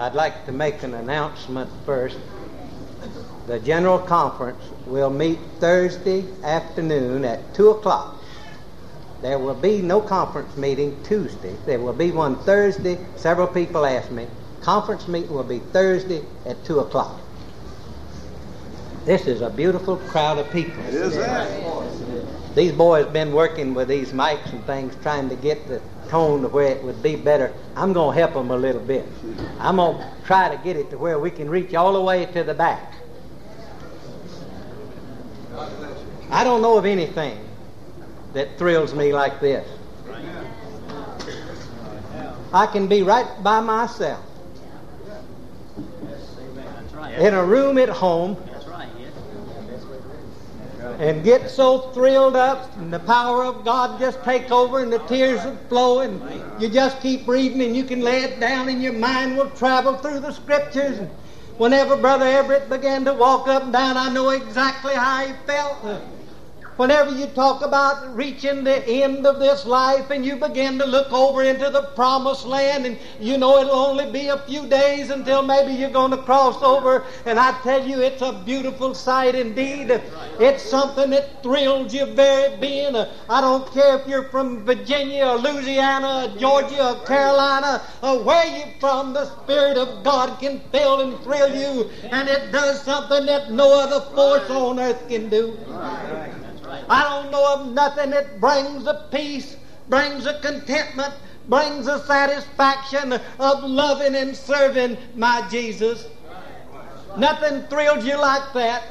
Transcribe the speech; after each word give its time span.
I'd 0.00 0.14
like 0.14 0.46
to 0.46 0.52
make 0.52 0.82
an 0.82 0.94
announcement 0.94 1.68
first. 1.84 2.16
The 3.46 3.60
General 3.60 3.98
Conference 3.98 4.64
will 4.86 5.10
meet 5.10 5.38
Thursday 5.58 6.24
afternoon 6.42 7.22
at 7.26 7.52
2 7.52 7.68
o'clock. 7.68 8.16
There 9.20 9.38
will 9.38 9.54
be 9.54 9.82
no 9.82 10.00
conference 10.00 10.56
meeting 10.56 10.96
Tuesday. 11.02 11.54
There 11.66 11.78
will 11.78 11.92
be 11.92 12.12
one 12.12 12.36
Thursday. 12.36 12.96
Several 13.16 13.46
people 13.46 13.84
asked 13.84 14.10
me. 14.10 14.26
Conference 14.62 15.06
meeting 15.06 15.34
will 15.34 15.44
be 15.44 15.58
Thursday 15.58 16.24
at 16.46 16.64
2 16.64 16.78
o'clock. 16.78 17.20
This 19.04 19.26
is 19.26 19.42
a 19.42 19.50
beautiful 19.50 19.98
crowd 19.98 20.38
of 20.38 20.50
people. 20.50 20.82
It 20.84 20.94
is 20.94 21.14
that. 21.16 21.79
These 22.54 22.72
boys 22.72 23.06
been 23.06 23.32
working 23.32 23.74
with 23.74 23.88
these 23.88 24.12
mics 24.12 24.52
and 24.52 24.64
things, 24.64 24.94
trying 25.02 25.28
to 25.28 25.36
get 25.36 25.68
the 25.68 25.80
tone 26.08 26.42
to 26.42 26.48
where 26.48 26.66
it 26.66 26.82
would 26.82 27.00
be 27.02 27.14
better. 27.14 27.54
I'm 27.76 27.92
going 27.92 28.14
to 28.14 28.20
help 28.20 28.34
them 28.34 28.50
a 28.50 28.56
little 28.56 28.80
bit. 28.80 29.06
I'm 29.60 29.76
going 29.76 29.98
to 29.98 30.12
try 30.24 30.54
to 30.54 30.60
get 30.62 30.76
it 30.76 30.90
to 30.90 30.98
where 30.98 31.18
we 31.18 31.30
can 31.30 31.48
reach 31.48 31.74
all 31.74 31.92
the 31.92 32.00
way 32.00 32.26
to 32.26 32.42
the 32.42 32.54
back. 32.54 32.94
I 36.30 36.44
don't 36.44 36.62
know 36.62 36.76
of 36.76 36.86
anything 36.86 37.38
that 38.32 38.58
thrills 38.58 38.94
me 38.94 39.12
like 39.12 39.40
this. 39.40 39.68
I 42.52 42.66
can 42.66 42.88
be 42.88 43.02
right 43.02 43.28
by 43.44 43.60
myself 43.60 44.24
in 47.18 47.34
a 47.34 47.44
room 47.44 47.78
at 47.78 47.88
home 47.88 48.36
and 51.00 51.24
get 51.24 51.48
so 51.48 51.78
thrilled 51.92 52.36
up 52.36 52.76
and 52.76 52.92
the 52.92 52.98
power 52.98 53.42
of 53.42 53.64
God 53.64 53.98
just 53.98 54.22
take 54.22 54.50
over 54.50 54.82
and 54.82 54.92
the 54.92 54.98
tears 54.98 55.42
will 55.42 55.56
flow 55.70 56.00
and 56.00 56.20
you 56.60 56.68
just 56.68 57.00
keep 57.00 57.26
reading 57.26 57.62
and 57.62 57.74
you 57.74 57.84
can 57.84 58.02
lay 58.02 58.22
it 58.22 58.38
down 58.38 58.68
and 58.68 58.82
your 58.82 58.92
mind 58.92 59.34
will 59.34 59.48
travel 59.50 59.96
through 59.96 60.20
the 60.20 60.30
scriptures 60.30 60.98
and 60.98 61.08
whenever 61.56 61.96
Brother 61.96 62.26
Everett 62.26 62.68
began 62.68 63.06
to 63.06 63.14
walk 63.14 63.48
up 63.48 63.62
and 63.62 63.72
down 63.72 63.96
I 63.96 64.12
know 64.12 64.28
exactly 64.28 64.94
how 64.94 65.26
he 65.26 65.32
felt. 65.46 66.02
Whenever 66.80 67.10
you 67.10 67.26
talk 67.26 67.60
about 67.60 68.16
reaching 68.16 68.64
the 68.64 68.88
end 68.88 69.26
of 69.26 69.38
this 69.38 69.66
life 69.66 70.08
and 70.08 70.24
you 70.24 70.36
begin 70.36 70.78
to 70.78 70.86
look 70.86 71.12
over 71.12 71.42
into 71.42 71.68
the 71.68 71.82
promised 71.94 72.46
land 72.46 72.86
and 72.86 72.96
you 73.20 73.36
know 73.36 73.58
it'll 73.58 73.74
only 73.74 74.10
be 74.10 74.28
a 74.28 74.38
few 74.38 74.66
days 74.66 75.10
until 75.10 75.42
maybe 75.42 75.74
you're 75.74 75.90
going 75.90 76.10
to 76.10 76.22
cross 76.22 76.62
over 76.62 77.04
and 77.26 77.38
I 77.38 77.52
tell 77.60 77.86
you 77.86 78.00
it's 78.00 78.22
a 78.22 78.32
beautiful 78.46 78.94
sight 78.94 79.34
indeed. 79.34 80.00
It's 80.38 80.62
something 80.62 81.10
that 81.10 81.42
thrills 81.42 81.92
your 81.92 82.06
very 82.06 82.56
being. 82.56 82.96
I 82.96 83.42
don't 83.42 83.70
care 83.74 83.98
if 83.98 84.08
you're 84.08 84.30
from 84.30 84.64
Virginia 84.64 85.26
or 85.26 85.36
Louisiana 85.36 86.32
or 86.32 86.38
Georgia 86.38 86.92
or 86.92 87.04
Carolina 87.04 87.82
or 88.02 88.24
where 88.24 88.46
you're 88.56 88.74
from, 88.80 89.12
the 89.12 89.26
Spirit 89.42 89.76
of 89.76 90.02
God 90.02 90.40
can 90.40 90.60
fill 90.72 91.02
and 91.02 91.22
thrill 91.24 91.54
you 91.54 91.90
and 92.04 92.26
it 92.26 92.50
does 92.52 92.80
something 92.80 93.26
that 93.26 93.52
no 93.52 93.68
other 93.78 94.00
force 94.14 94.48
on 94.48 94.80
earth 94.80 95.06
can 95.10 95.28
do. 95.28 95.58
I 96.88 97.02
don't 97.02 97.30
know 97.30 97.54
of 97.54 97.72
nothing 97.72 98.10
that 98.10 98.40
brings 98.40 98.86
a 98.86 99.08
peace, 99.10 99.56
brings 99.88 100.26
a 100.26 100.38
contentment, 100.40 101.14
brings 101.48 101.86
a 101.86 102.04
satisfaction 102.06 103.12
of 103.12 103.64
loving 103.64 104.14
and 104.14 104.36
serving 104.36 104.96
my 105.16 105.46
Jesus. 105.48 106.06
Nothing 107.16 107.62
thrilled 107.64 108.04
you 108.04 108.16
like 108.18 108.52
that. 108.54 108.84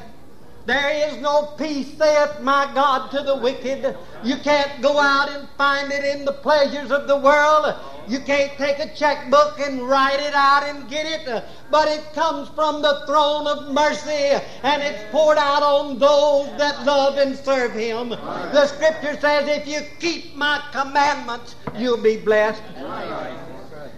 There 0.66 1.08
is 1.08 1.16
no 1.18 1.46
peace, 1.58 1.96
saith 1.96 2.40
my 2.40 2.70
God, 2.74 3.10
to 3.12 3.22
the 3.22 3.36
wicked. 3.36 3.96
You 4.22 4.36
can't 4.36 4.82
go 4.82 5.00
out 5.00 5.30
and 5.30 5.48
find 5.56 5.90
it 5.90 6.04
in 6.04 6.24
the 6.24 6.32
pleasures 6.32 6.90
of 6.90 7.08
the 7.08 7.16
world. 7.16 7.74
You 8.06 8.20
can't 8.20 8.52
take 8.58 8.78
a 8.78 8.94
checkbook 8.94 9.58
and 9.58 9.88
write 9.88 10.20
it 10.20 10.34
out 10.34 10.64
and 10.64 10.88
get 10.88 11.06
it. 11.06 11.44
But 11.70 11.88
it 11.88 12.12
comes 12.12 12.48
from 12.50 12.82
the 12.82 13.04
throne 13.06 13.46
of 13.46 13.72
mercy 13.72 14.38
and 14.62 14.82
it's 14.82 15.02
poured 15.10 15.38
out 15.38 15.62
on 15.62 15.98
those 15.98 16.46
that 16.58 16.84
love 16.84 17.16
and 17.18 17.36
serve 17.36 17.72
Him. 17.72 18.10
The 18.10 18.66
scripture 18.66 19.18
says, 19.18 19.48
if 19.48 19.66
you 19.66 19.80
keep 19.98 20.36
my 20.36 20.62
commandments, 20.72 21.54
you'll 21.76 22.02
be 22.02 22.16
blessed 22.18 22.62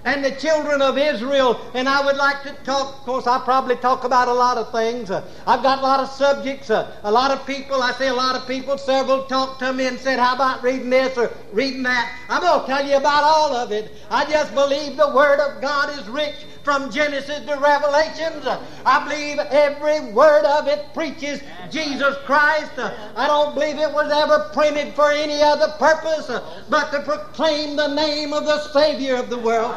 and 0.05 0.25
the 0.25 0.33
children 0.33 0.83
of 0.83 0.99
Israel. 0.99 1.61
And 1.75 1.89
I 1.89 2.05
would 2.05 2.17
like 2.17 2.43
to 2.45 2.53
talk, 2.65 2.89
of 2.89 3.03
course, 3.05 3.27
I 3.27 3.39
probably 3.41 3.77
talk 3.77 4.05
about 4.05 4.29
a 4.29 4.33
lot 4.33 4.57
of 4.57 4.73
things. 4.73 5.11
Uh, 5.11 5.25
I've 5.47 5.63
got 5.63 5.79
a 5.79 5.83
lot 5.83 6.01
of 6.01 6.09
subjects. 6.09 6.71
Uh, 6.71 6.93
a 7.05 7.11
lot 7.11 7.31
of 7.31 7.47
people, 7.47 7.83
I 7.83 7.93
see 7.93 8.07
a 8.07 8.15
lot 8.15 8.37
of 8.37 8.47
people, 8.47 8.79
several 8.79 9.25
talked 9.25 9.61
to 9.61 9.73
me 9.73 9.87
and 9.87 9.99
said, 9.99 10.19
How 10.19 10.35
about 10.35 10.63
reading 10.63 10.91
this 10.91 11.17
or 11.17 11.33
reading 11.53 11.83
that? 11.85 12.17
I'm 12.29 12.43
going 12.43 12.61
to 12.61 12.67
tell 12.67 12.87
you 12.87 12.97
about 12.97 13.25
all 13.25 13.55
of 13.55 13.73
it. 13.73 13.93
I 14.11 14.25
just 14.25 14.55
believe 14.55 14.97
the 14.97 15.13
Word 15.15 15.41
of 15.41 15.61
God 15.61 15.97
is 15.99 16.09
rich 16.09 16.35
from 16.65 16.91
Genesis 16.91 17.41
to 17.41 17.57
Revelations. 17.57 18.47
I 18.87 19.05
believe 19.05 19.39
every 19.39 20.13
word 20.13 20.45
of 20.45 20.69
it 20.69 20.93
preaches 20.95 21.41
Jesus 21.71 22.17
Christ. 22.25 22.73
I 22.79 23.27
don't 23.27 23.55
believe 23.55 23.79
it 23.79 23.93
was 23.93 24.11
ever 24.13 24.51
printed 24.53 24.95
for 24.95 25.11
any 25.11 25.41
other 25.43 25.69
purpose 25.79 26.31
but 26.69 26.91
to 26.93 27.01
proclaim 27.03 27.77
the 27.77 27.95
name 27.95 28.33
of 28.33 28.45
the 28.45 28.61
Savior 28.69 29.17
of 29.17 29.31
the 29.31 29.39
world. 29.39 29.75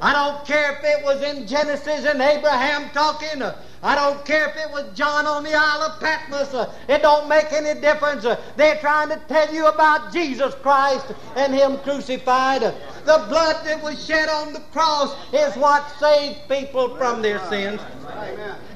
I 0.00 0.12
don't 0.12 0.44
care 0.46 0.72
if 0.72 0.84
it 0.84 1.04
was 1.04 1.22
in 1.22 1.46
Genesis 1.46 2.04
and 2.04 2.20
Abraham 2.20 2.90
talking. 2.90 3.42
I 3.86 3.94
don't 3.94 4.24
care 4.24 4.48
if 4.48 4.56
it 4.56 4.68
was 4.72 4.92
John 4.98 5.26
on 5.26 5.44
the 5.44 5.54
Isle 5.54 5.82
of 5.82 6.00
Patmos. 6.00 6.52
Uh, 6.52 6.74
it 6.88 7.02
don't 7.02 7.28
make 7.28 7.52
any 7.52 7.80
difference. 7.80 8.24
Uh, 8.24 8.36
they're 8.56 8.80
trying 8.80 9.10
to 9.10 9.20
tell 9.28 9.54
you 9.54 9.68
about 9.68 10.12
Jesus 10.12 10.56
Christ 10.56 11.06
and 11.36 11.54
Him 11.54 11.78
crucified. 11.78 12.62
The 12.62 13.26
blood 13.28 13.64
that 13.64 13.80
was 13.80 14.04
shed 14.04 14.28
on 14.28 14.52
the 14.52 14.58
cross 14.72 15.14
is 15.32 15.54
what 15.54 15.88
saved 16.00 16.48
people 16.48 16.96
from 16.96 17.22
their 17.22 17.38
sins. 17.48 17.80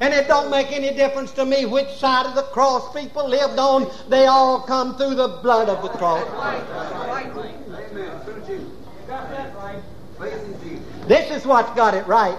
And 0.01 0.15
it 0.15 0.29
don't 0.29 0.49
make 0.49 0.71
any 0.71 0.95
difference 0.95 1.33
to 1.33 1.45
me 1.45 1.67
which 1.67 1.89
side 1.97 2.27
of 2.27 2.37
the 2.37 2.45
cross 2.45 2.95
people 2.95 3.29
lived 3.29 3.59
on. 3.59 3.91
They 4.09 4.27
all 4.27 4.61
come 4.61 4.97
through 4.97 5.17
the 5.17 5.41
blood 5.43 5.69
of 5.69 5.83
the 5.83 5.89
cross. 5.89 6.25
This 11.09 11.31
is 11.33 11.45
what's 11.45 11.75
got 11.75 11.95
it 11.95 12.07
right. 12.07 12.39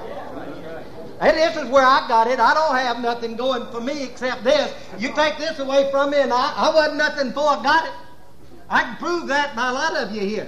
And 1.21 1.37
this 1.37 1.55
is 1.55 1.69
where 1.69 1.85
I 1.85 2.07
got 2.07 2.27
it. 2.27 2.39
I 2.39 2.55
don't 2.55 2.75
have 2.75 2.99
nothing 2.99 3.35
going 3.35 3.67
for 3.71 3.79
me 3.79 4.03
except 4.05 4.43
this. 4.43 4.73
You 4.97 5.13
take 5.13 5.37
this 5.37 5.59
away 5.59 5.87
from 5.91 6.09
me, 6.09 6.17
and 6.17 6.33
I, 6.33 6.51
I 6.55 6.73
wasn't 6.73 6.97
nothing 6.97 7.27
before 7.27 7.47
I 7.47 7.63
got 7.63 7.87
it. 7.87 7.93
I 8.67 8.83
can 8.83 8.97
prove 8.97 9.27
that 9.27 9.55
by 9.55 9.69
a 9.69 9.73
lot 9.73 9.95
of 9.95 10.11
you 10.11 10.21
here. 10.21 10.47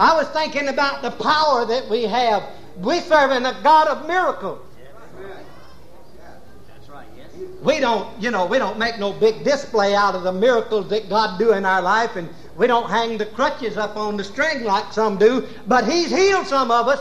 I 0.00 0.14
was 0.14 0.26
thinking 0.28 0.68
about 0.68 1.02
the 1.02 1.10
power 1.10 1.66
that 1.66 1.86
we 1.90 2.04
have. 2.04 2.44
We 2.78 3.00
serve 3.00 3.32
in 3.32 3.44
a 3.44 3.60
God 3.62 3.88
of 3.88 4.06
miracles. 4.06 4.64
We 7.62 7.80
don't, 7.80 8.08
you 8.22 8.30
know, 8.30 8.46
we 8.46 8.58
don't 8.58 8.78
make 8.78 8.98
no 8.98 9.12
big 9.12 9.44
display 9.44 9.94
out 9.94 10.14
of 10.14 10.22
the 10.22 10.32
miracles 10.32 10.88
that 10.90 11.10
God 11.10 11.38
do 11.38 11.52
in 11.52 11.66
our 11.66 11.82
life, 11.82 12.16
and 12.16 12.28
we 12.58 12.66
don't 12.66 12.90
hang 12.90 13.16
the 13.16 13.26
crutches 13.26 13.76
up 13.76 13.96
on 13.96 14.16
the 14.16 14.24
string 14.24 14.64
like 14.64 14.92
some 14.92 15.16
do, 15.16 15.46
but 15.68 15.88
He's 15.88 16.10
healed 16.10 16.46
some 16.46 16.70
of 16.72 16.88
us. 16.88 17.00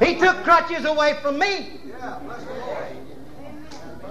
He 0.00 0.16
took 0.16 0.36
crutches 0.44 0.84
away 0.84 1.14
from 1.20 1.38
me. 1.38 1.80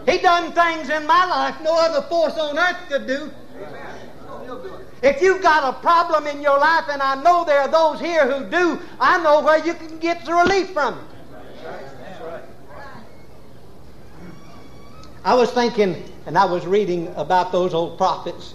He 0.06 0.18
done 0.20 0.52
things 0.52 0.90
in 0.90 1.08
my 1.08 1.26
life 1.26 1.56
no 1.64 1.80
other 1.80 2.06
force 2.08 2.38
on 2.38 2.60
earth 2.60 2.78
could 2.90 3.08
do. 3.08 3.32
If 5.02 5.22
you've 5.22 5.42
got 5.42 5.76
a 5.76 5.80
problem 5.80 6.28
in 6.28 6.42
your 6.42 6.60
life, 6.60 6.86
and 6.90 7.02
I 7.02 7.22
know 7.22 7.46
there 7.46 7.62
are 7.62 7.68
those 7.68 8.00
here 8.00 8.32
who 8.32 8.50
do, 8.50 8.80
I 9.00 9.22
know 9.24 9.42
where 9.42 9.64
you 9.66 9.74
can 9.74 10.00
get 10.00 10.26
the 10.26 10.34
relief 10.34 10.72
from 10.72 10.96
it. 10.96 11.15
I 15.26 15.34
was 15.34 15.50
thinking, 15.50 16.04
and 16.28 16.38
I 16.38 16.46
was 16.46 16.68
reading 16.68 17.12
about 17.16 17.52
those 17.52 17.74
old 17.74 17.98
prophets, 17.98 18.54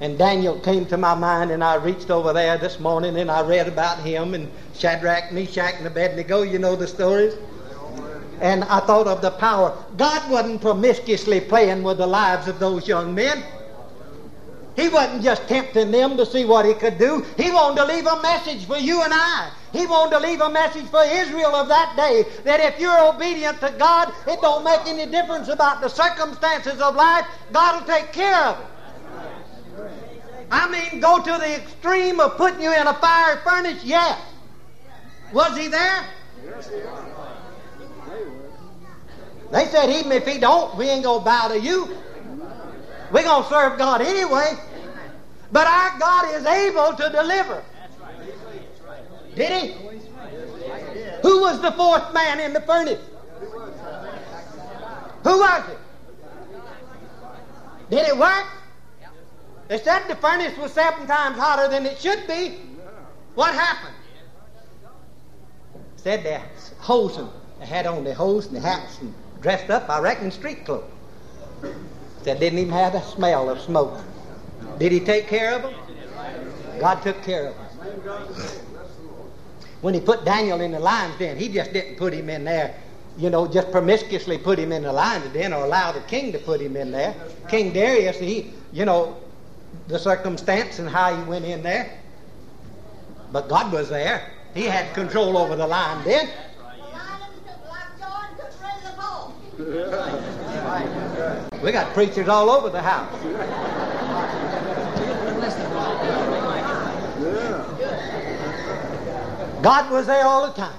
and 0.00 0.18
Daniel 0.18 0.60
came 0.60 0.84
to 0.86 0.98
my 0.98 1.14
mind, 1.14 1.50
and 1.50 1.64
I 1.64 1.76
reached 1.76 2.10
over 2.10 2.34
there 2.34 2.58
this 2.58 2.78
morning 2.78 3.16
and 3.16 3.30
I 3.30 3.40
read 3.40 3.66
about 3.66 4.00
him 4.00 4.34
and 4.34 4.50
Shadrach, 4.74 5.32
Meshach, 5.32 5.76
and 5.78 5.86
Abednego. 5.86 6.42
You 6.42 6.58
know 6.58 6.76
the 6.76 6.86
stories. 6.86 7.34
And 8.40 8.64
I 8.64 8.80
thought 8.80 9.06
of 9.06 9.22
the 9.22 9.30
power. 9.30 9.74
God 9.96 10.30
wasn't 10.30 10.60
promiscuously 10.60 11.40
playing 11.40 11.82
with 11.82 11.96
the 11.96 12.06
lives 12.06 12.48
of 12.48 12.58
those 12.58 12.86
young 12.86 13.14
men. 13.14 13.42
He 14.76 14.88
wasn't 14.88 15.22
just 15.22 15.46
tempting 15.46 15.90
them 15.92 16.16
to 16.16 16.26
see 16.26 16.44
what 16.44 16.66
he 16.66 16.74
could 16.74 16.98
do. 16.98 17.24
He 17.36 17.50
wanted 17.50 17.82
to 17.82 17.84
leave 17.86 18.06
a 18.06 18.20
message 18.22 18.66
for 18.66 18.76
you 18.76 19.02
and 19.02 19.12
I. 19.14 19.50
He 19.72 19.86
wanted 19.86 20.18
to 20.18 20.20
leave 20.20 20.40
a 20.40 20.50
message 20.50 20.86
for 20.86 21.02
Israel 21.02 21.54
of 21.54 21.68
that 21.68 21.94
day 21.96 22.24
that 22.44 22.60
if 22.60 22.80
you're 22.80 23.14
obedient 23.14 23.60
to 23.60 23.72
God, 23.78 24.12
it 24.26 24.40
don't 24.40 24.64
make 24.64 24.80
any 24.86 25.06
difference 25.10 25.48
about 25.48 25.80
the 25.80 25.88
circumstances 25.88 26.80
of 26.80 26.96
life. 26.96 27.26
God 27.52 27.80
will 27.80 27.94
take 27.94 28.12
care 28.12 28.44
of 28.44 28.58
it. 28.60 28.66
I 30.50 30.70
mean, 30.70 31.00
go 31.00 31.18
to 31.18 31.32
the 31.32 31.56
extreme 31.56 32.20
of 32.20 32.36
putting 32.36 32.60
you 32.60 32.72
in 32.72 32.86
a 32.86 32.94
fire 32.94 33.38
furnace? 33.38 33.82
Yes. 33.84 34.20
Was 35.32 35.56
he 35.56 35.68
there? 35.68 36.04
They 39.50 39.66
said, 39.66 39.90
even 39.90 40.12
if 40.12 40.26
he 40.26 40.38
don't, 40.38 40.76
we 40.76 40.88
ain't 40.88 41.04
going 41.04 41.20
to 41.20 41.24
bow 41.24 41.48
to 41.48 41.60
you. 41.60 41.96
We're 43.14 43.22
going 43.22 43.44
to 43.44 43.48
serve 43.48 43.78
God 43.78 44.00
anyway. 44.00 44.54
But 45.52 45.68
our 45.68 45.98
God 46.00 46.34
is 46.34 46.44
able 46.44 46.96
to 46.96 47.10
deliver. 47.10 47.62
Did 49.36 49.62
he? 49.62 49.72
Who 51.22 51.40
was 51.40 51.62
the 51.62 51.70
fourth 51.72 52.12
man 52.12 52.40
in 52.40 52.52
the 52.52 52.60
furnace? 52.62 53.00
Who 55.22 55.38
was 55.38 55.68
it? 55.70 55.78
Did 57.88 58.08
it 58.08 58.18
work? 58.18 58.46
They 59.68 59.78
said 59.78 60.08
the 60.08 60.16
furnace 60.16 60.58
was 60.58 60.72
seven 60.72 61.06
times 61.06 61.38
hotter 61.38 61.68
than 61.68 61.86
it 61.86 62.00
should 62.00 62.26
be. 62.26 62.58
What 63.36 63.54
happened? 63.54 63.94
Said 65.98 66.24
they 66.24 66.42
hosing. 66.80 67.30
They 67.60 67.66
had 67.66 67.86
on 67.86 68.02
their 68.02 68.14
hose 68.14 68.46
and 68.46 68.56
their 68.56 68.62
hats 68.62 68.98
and 69.00 69.14
dressed 69.40 69.70
up, 69.70 69.88
I 69.88 70.00
reckon, 70.00 70.32
street 70.32 70.64
clothes. 70.64 70.90
Said 72.24 72.40
didn't 72.40 72.58
even 72.58 72.72
have 72.72 72.94
the 72.94 73.02
smell 73.02 73.50
of 73.50 73.60
smoke. 73.60 74.00
Did 74.78 74.92
he 74.92 75.00
take 75.00 75.28
care 75.28 75.54
of 75.54 75.62
them? 75.62 75.74
God 76.80 77.02
took 77.02 77.22
care 77.22 77.48
of 77.48 77.56
them. 77.56 77.66
When 79.82 79.94
he 79.94 80.00
put 80.00 80.24
Daniel 80.24 80.60
in 80.60 80.72
the 80.72 80.80
lion's 80.80 81.18
den, 81.18 81.36
he 81.36 81.48
just 81.48 81.72
didn't 81.72 81.96
put 81.96 82.12
him 82.12 82.30
in 82.30 82.44
there 82.44 82.74
you 83.16 83.30
know, 83.30 83.46
just 83.46 83.70
promiscuously 83.70 84.38
put 84.38 84.58
him 84.58 84.72
in 84.72 84.82
the 84.82 84.92
lion's 84.92 85.32
den 85.32 85.52
or 85.52 85.64
allow 85.64 85.92
the 85.92 86.00
king 86.00 86.32
to 86.32 86.38
put 86.38 86.60
him 86.60 86.76
in 86.76 86.90
there. 86.90 87.14
King 87.48 87.72
Darius, 87.72 88.18
he, 88.18 88.52
you 88.72 88.84
know, 88.84 89.16
the 89.88 89.98
circumstance 89.98 90.78
and 90.78 90.88
how 90.88 91.14
he 91.14 91.22
went 91.24 91.44
in 91.44 91.62
there. 91.62 91.98
But 93.32 93.48
God 93.48 93.72
was 93.72 93.88
there. 93.88 94.30
He 94.54 94.64
had 94.64 94.92
control 94.94 95.36
over 95.36 95.56
the 95.56 95.66
lion 95.66 96.04
den. 96.04 96.28
We 101.64 101.72
got 101.72 101.94
preachers 101.94 102.28
all 102.28 102.50
over 102.50 102.68
the 102.68 102.82
house. 102.82 103.10
God 109.62 109.90
was 109.90 110.06
there 110.06 110.26
all 110.26 110.46
the 110.46 110.52
time. 110.52 110.78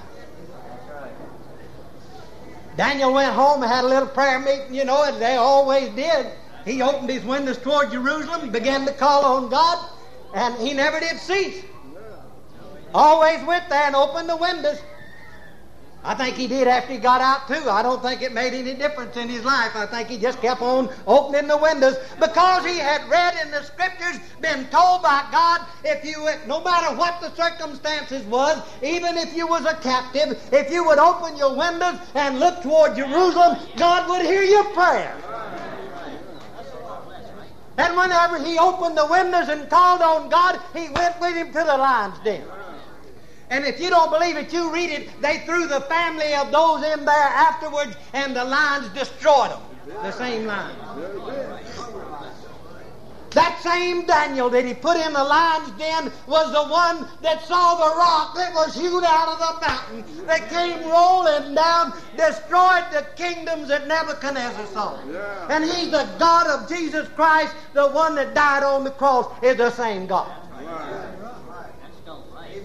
Daniel 2.76 3.12
went 3.12 3.32
home 3.32 3.64
and 3.64 3.72
had 3.72 3.82
a 3.82 3.88
little 3.88 4.06
prayer 4.06 4.38
meeting, 4.38 4.72
you 4.72 4.84
know, 4.84 5.02
as 5.02 5.18
they 5.18 5.34
always 5.34 5.88
did. 5.96 6.28
He 6.64 6.82
opened 6.82 7.10
his 7.10 7.24
windows 7.24 7.58
toward 7.58 7.90
Jerusalem, 7.90 8.52
began 8.52 8.86
to 8.86 8.92
call 8.92 9.24
on 9.24 9.48
God, 9.48 9.90
and 10.34 10.54
he 10.56 10.72
never 10.72 11.00
did 11.00 11.18
cease. 11.18 11.64
Always 12.94 13.44
went 13.44 13.68
there 13.68 13.82
and 13.82 13.96
opened 13.96 14.28
the 14.28 14.36
windows 14.36 14.78
I 16.06 16.14
think 16.14 16.36
he 16.36 16.46
did 16.46 16.68
after 16.68 16.92
he 16.92 16.98
got 17.00 17.20
out 17.20 17.48
too. 17.48 17.68
I 17.68 17.82
don't 17.82 18.00
think 18.00 18.22
it 18.22 18.32
made 18.32 18.54
any 18.54 18.74
difference 18.74 19.16
in 19.16 19.28
his 19.28 19.44
life. 19.44 19.74
I 19.74 19.86
think 19.86 20.08
he 20.08 20.18
just 20.18 20.40
kept 20.40 20.62
on 20.62 20.88
opening 21.04 21.48
the 21.48 21.56
windows 21.56 21.96
because 22.20 22.64
he 22.64 22.78
had 22.78 23.10
read 23.10 23.34
in 23.44 23.50
the 23.50 23.64
scriptures, 23.64 24.20
been 24.40 24.68
told 24.68 25.02
by 25.02 25.26
God, 25.32 25.66
if 25.84 26.04
you, 26.04 26.30
no 26.46 26.62
matter 26.62 26.94
what 26.96 27.20
the 27.20 27.34
circumstances 27.34 28.24
was, 28.26 28.62
even 28.84 29.16
if 29.16 29.34
you 29.34 29.48
was 29.48 29.64
a 29.66 29.74
captive, 29.78 30.40
if 30.52 30.70
you 30.70 30.86
would 30.86 30.98
open 30.98 31.36
your 31.36 31.56
windows 31.56 31.98
and 32.14 32.38
look 32.38 32.62
toward 32.62 32.94
Jerusalem, 32.94 33.58
God 33.76 34.08
would 34.08 34.22
hear 34.22 34.44
your 34.44 34.64
prayer. 34.74 35.16
And 37.78 37.96
whenever 37.96 38.42
he 38.44 38.58
opened 38.58 38.96
the 38.96 39.06
windows 39.06 39.48
and 39.48 39.68
called 39.68 40.02
on 40.02 40.28
God, 40.28 40.60
he 40.72 40.88
went 40.88 41.20
with 41.20 41.34
him 41.34 41.48
to 41.48 41.58
the 41.58 41.76
lion's 41.76 42.18
den. 42.20 42.44
And 43.50 43.64
if 43.64 43.80
you 43.80 43.90
don't 43.90 44.10
believe 44.10 44.36
it, 44.36 44.52
you 44.52 44.72
read 44.72 44.90
it. 44.90 45.08
They 45.20 45.38
threw 45.38 45.66
the 45.68 45.80
family 45.82 46.34
of 46.34 46.50
those 46.50 46.84
in 46.84 47.04
there 47.04 47.14
afterwards, 47.14 47.96
and 48.12 48.34
the 48.34 48.44
lions 48.44 48.88
destroyed 48.88 49.50
them. 49.50 49.60
The 50.02 50.12
same 50.12 50.46
lions. 50.46 50.76
That 53.30 53.60
same 53.62 54.06
Daniel 54.06 54.48
that 54.48 54.64
he 54.64 54.72
put 54.72 54.96
in 54.96 55.12
the 55.12 55.22
lion's 55.22 55.70
den 55.72 56.10
was 56.26 56.52
the 56.52 56.64
one 56.72 57.06
that 57.20 57.44
saw 57.44 57.74
the 57.74 57.94
rock 57.94 58.34
that 58.34 58.54
was 58.54 58.74
hewed 58.74 59.04
out 59.04 59.28
of 59.28 59.38
the 59.38 59.66
mountain 59.66 60.26
that 60.26 60.48
came 60.48 60.88
rolling 60.88 61.54
down, 61.54 61.92
destroyed 62.16 62.84
the 62.92 63.06
kingdoms 63.14 63.68
that 63.68 63.86
Nebuchadnezzar 63.86 64.66
saw. 64.68 64.96
And 65.50 65.64
he's 65.64 65.90
the 65.90 66.08
God 66.18 66.46
of 66.46 66.66
Jesus 66.66 67.08
Christ, 67.10 67.54
the 67.74 67.88
one 67.88 68.14
that 68.14 68.34
died 68.34 68.62
on 68.62 68.84
the 68.84 68.90
cross, 68.90 69.30
is 69.42 69.58
the 69.58 69.70
same 69.70 70.06
God. 70.06 70.32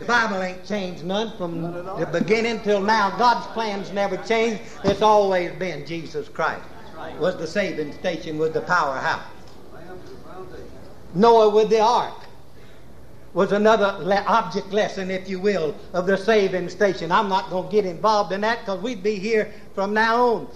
The 0.01 0.07
Bible 0.07 0.41
ain't 0.41 0.65
changed 0.65 1.03
none 1.03 1.31
from 1.37 1.61
the 1.61 2.09
beginning 2.11 2.59
till 2.61 2.81
now. 2.81 3.15
God's 3.19 3.45
plans 3.53 3.91
never 3.91 4.17
changed. 4.17 4.59
It's 4.83 5.03
always 5.03 5.51
been 5.59 5.85
Jesus 5.85 6.27
Christ. 6.27 6.63
Was 7.19 7.37
the 7.37 7.45
saving 7.45 7.93
station, 7.93 8.39
was 8.39 8.51
the 8.51 8.61
powerhouse. 8.61 9.23
Noah 11.13 11.51
with 11.51 11.69
the 11.69 11.81
ark 11.81 12.15
was 13.35 13.51
another 13.51 13.95
le- 14.03 14.23
object 14.25 14.73
lesson, 14.73 15.11
if 15.11 15.29
you 15.29 15.39
will, 15.39 15.75
of 15.93 16.07
the 16.07 16.17
saving 16.17 16.69
station. 16.69 17.11
I'm 17.11 17.29
not 17.29 17.51
going 17.51 17.67
to 17.67 17.71
get 17.71 17.85
involved 17.85 18.31
in 18.31 18.41
that 18.41 18.61
because 18.61 18.81
we'd 18.81 19.03
be 19.03 19.19
here 19.19 19.53
from 19.75 19.93
now 19.93 20.25
on. 20.25 20.47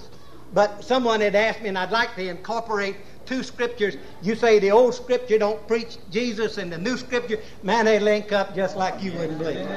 But 0.56 0.84
someone 0.84 1.22
had 1.22 1.36
asked 1.36 1.62
me, 1.62 1.70
and 1.70 1.78
I'd 1.78 1.92
like 1.92 2.16
to 2.16 2.28
incorporate 2.28 2.96
two 3.26 3.44
scriptures. 3.44 3.98
You 4.22 4.36
say 4.36 4.60
the 4.60 4.72
old 4.72 4.94
scripture 4.94 5.38
don't 5.38 5.66
preach 5.68 5.98
Jesus 6.12 6.58
and 6.58 6.72
the 6.72 6.78
new 6.78 6.98
scripture, 6.98 7.40
man, 7.64 7.86
they 7.86 8.00
link 8.00 8.32
up 8.32 8.56
just 8.56 8.78
like 8.78 9.02
you 9.02 9.12
wouldn't 9.14 9.40
believe. 9.40 9.68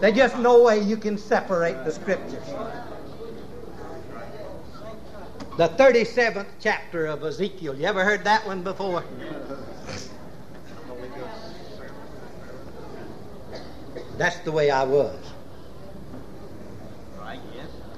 There's 0.00 0.16
just 0.16 0.38
no 0.38 0.62
way 0.62 0.80
you 0.80 0.96
can 0.96 1.16
separate 1.16 1.84
the 1.84 1.92
scriptures. 1.92 2.44
The 5.56 5.68
37th 5.68 6.46
chapter 6.60 7.06
of 7.06 7.24
Ezekiel. 7.24 7.74
You 7.74 7.86
ever 7.86 8.04
heard 8.04 8.24
that 8.24 8.46
one 8.46 8.62
before? 8.62 9.02
That's 14.18 14.38
the 14.40 14.52
way 14.52 14.70
I 14.70 14.84
was. 14.84 15.18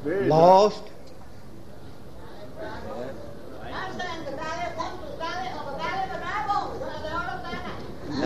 Lost, 0.05 0.85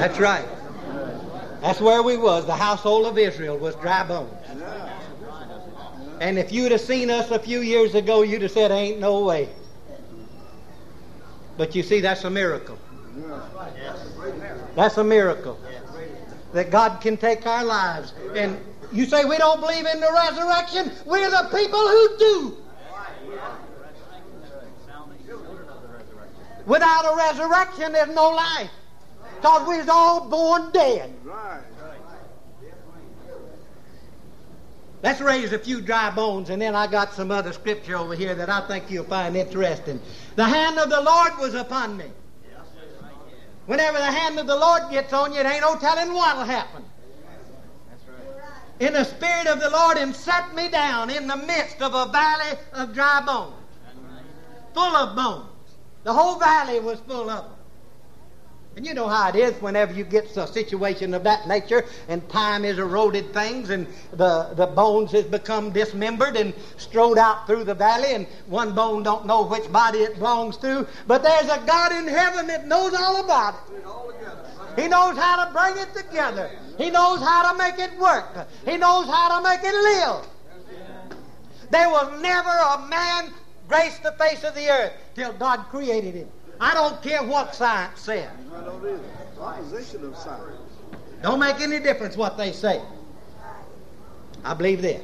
That's 0.03 0.19
right. 0.19 0.49
That's 1.61 1.81
where 1.81 2.03
we 2.03 2.17
was. 2.17 2.45
The 2.45 2.57
household 2.57 3.07
of 3.07 3.17
Israel 3.17 3.57
was 3.57 3.77
dry 3.77 4.03
bones. 4.03 4.33
And 6.21 6.41
if 6.41 6.51
you'd 6.51 6.73
have 6.73 6.81
seen 6.81 7.09
us 7.09 7.31
a 7.31 7.39
few 7.39 7.61
years 7.61 7.95
ago, 7.95 8.23
you'd 8.23 8.43
have 8.43 8.51
said, 8.51 8.73
ain't 8.73 8.99
no 8.99 9.25
way. 9.25 9.49
But 11.57 11.77
you 11.77 11.85
see, 11.85 12.01
that's 12.01 12.25
a 12.25 12.31
miracle. 12.31 12.77
That's 14.75 14.97
a 14.97 15.05
miracle. 15.05 15.57
That 16.53 16.73
God 16.73 17.01
can 17.01 17.17
take 17.17 17.47
our 17.47 17.63
lives. 17.63 18.13
And 18.35 18.59
you 18.91 19.07
say 19.07 19.25
we 19.25 19.39
don't 19.39 19.61
believe 19.61 19.87
in 19.87 20.01
the 20.01 20.11
resurrection? 20.13 20.91
We're 21.07 21.31
the 21.31 21.49
people 21.57 21.79
who 21.79 22.19
do. 22.19 22.57
Without 26.67 27.05
a 27.05 27.17
resurrection, 27.17 27.93
there's 27.93 28.13
no 28.13 28.31
life. 28.31 28.71
Because 29.43 29.67
we 29.67 29.79
was 29.79 29.89
all 29.89 30.29
born 30.29 30.71
dead. 30.71 31.13
Right. 31.25 31.61
Let's 35.03 35.21
raise 35.21 35.53
a 35.53 35.59
few 35.59 35.81
dry 35.81 36.11
bones, 36.11 36.49
and 36.49 36.63
then 36.63 36.77
I 36.77 36.87
got 36.87 37.13
some 37.13 37.33
other 37.33 37.53
scripture 37.53 37.97
over 37.97 38.15
here 38.15 38.37
that 38.37 38.49
I 38.49 38.61
think 38.69 38.89
you'll 38.89 39.03
find 39.03 39.37
interesting. 39.37 40.01
The 40.37 40.45
hand 40.45 40.79
of 40.79 40.91
the 40.91 41.01
Lord 41.01 41.33
was 41.41 41.55
upon 41.55 41.97
me. 41.97 42.05
Whenever 43.67 43.99
the 43.99 44.05
hand 44.05 44.39
of 44.39 44.47
the 44.47 44.55
Lord 44.55 44.83
gets 44.93 45.13
on 45.13 45.33
you, 45.33 45.41
it 45.41 45.47
ain't 45.47 45.63
no 45.63 45.75
telling 45.75 46.15
what'll 46.15 46.45
happen. 46.45 46.85
In 48.79 48.93
the 48.93 49.03
spirit 49.03 49.49
of 49.49 49.61
the 49.61 49.71
Lord, 49.71 49.97
and 49.97 50.15
set 50.15 50.55
me 50.55 50.69
down 50.69 51.11
in 51.11 51.27
the 51.27 51.37
midst 51.37 51.83
of 51.83 51.95
a 51.95 52.13
valley 52.13 52.57
of 52.75 52.95
dry 52.95 53.23
bones, 53.27 53.55
full 54.73 54.97
of 54.97 55.17
bones. 55.17 55.49
The 56.05 56.13
whole 56.13 56.39
valley 56.39 56.79
was 56.79 57.01
full 57.01 57.29
of 57.29 57.43
them. 57.43 57.62
And 58.75 58.87
you 58.87 58.95
know 58.95 59.07
how 59.07 59.29
it 59.29 59.37
is 59.37 59.53
whenever 59.61 59.93
you 59.93 60.03
get 60.03 60.35
a 60.35 60.47
situation 60.47 61.13
of 61.13 61.25
that 61.25 61.47
nature 61.47 61.85
and 62.09 62.27
time 62.31 62.65
has 62.65 62.79
eroded 62.79 63.35
things 63.35 63.69
and 63.69 63.87
the, 64.13 64.55
the 64.55 64.67
bones 64.67 65.13
has 65.13 65.25
become 65.25 65.73
dismembered 65.73 66.37
and 66.37 66.55
strode 66.79 67.19
out 67.19 67.47
through 67.47 67.65
the 67.65 67.75
valley 67.75 68.15
and 68.15 68.27
one 68.47 68.75
bone 68.75 69.03
don't 69.03 69.27
know 69.27 69.45
which 69.45 69.71
body 69.71 69.99
it 69.99 70.15
belongs 70.15 70.57
to. 70.59 70.87
But 71.07 71.23
there's 71.23 71.51
a 71.51 71.63
God 71.67 71.93
in 71.93 72.09
heaven 72.09 72.47
that 72.47 72.67
knows 72.67 72.95
all 72.95 73.23
about 73.23 73.55
it. 73.55 73.85
He 74.81 74.89
knows 74.89 75.19
how 75.19 75.45
to 75.45 75.53
bring 75.53 75.77
it 75.77 75.95
together. 75.95 76.51
He 76.79 76.89
knows 76.89 77.21
how 77.21 77.53
to 77.53 77.59
make 77.59 77.79
it 77.79 77.99
work. 77.99 78.49
He 78.65 78.79
knows 78.79 79.07
how 79.07 79.39
to 79.39 79.47
make 79.47 79.61
it 79.63 79.75
live. 79.75 80.27
There 81.71 81.91
was 81.91 82.23
never 82.23 82.49
a 82.49 82.89
man 82.89 83.35
grace 83.69 83.99
the 83.99 84.13
face 84.13 84.45
of 84.45 84.55
the 84.55 84.71
earth 84.71 84.93
till 85.15 85.33
God 85.35 85.67
created 85.71 86.15
him. 86.15 86.29
I 86.63 86.75
don't 86.75 87.03
care 87.03 87.25
what 87.25 87.57
science 87.57 88.03
says. 88.03 88.31
I 88.55 88.61
don't 88.61 88.87
either. 88.87 89.01
Opposition 89.41 90.05
of 90.05 90.17
science. 90.17 90.61
Don't 91.21 91.41
make 91.41 91.61
any 91.61 91.81
difference 91.81 92.17
what 92.17 92.37
they 92.37 92.53
say. 92.53 92.81
I 94.45 94.55
believe 94.55 94.81
this. 94.81 95.03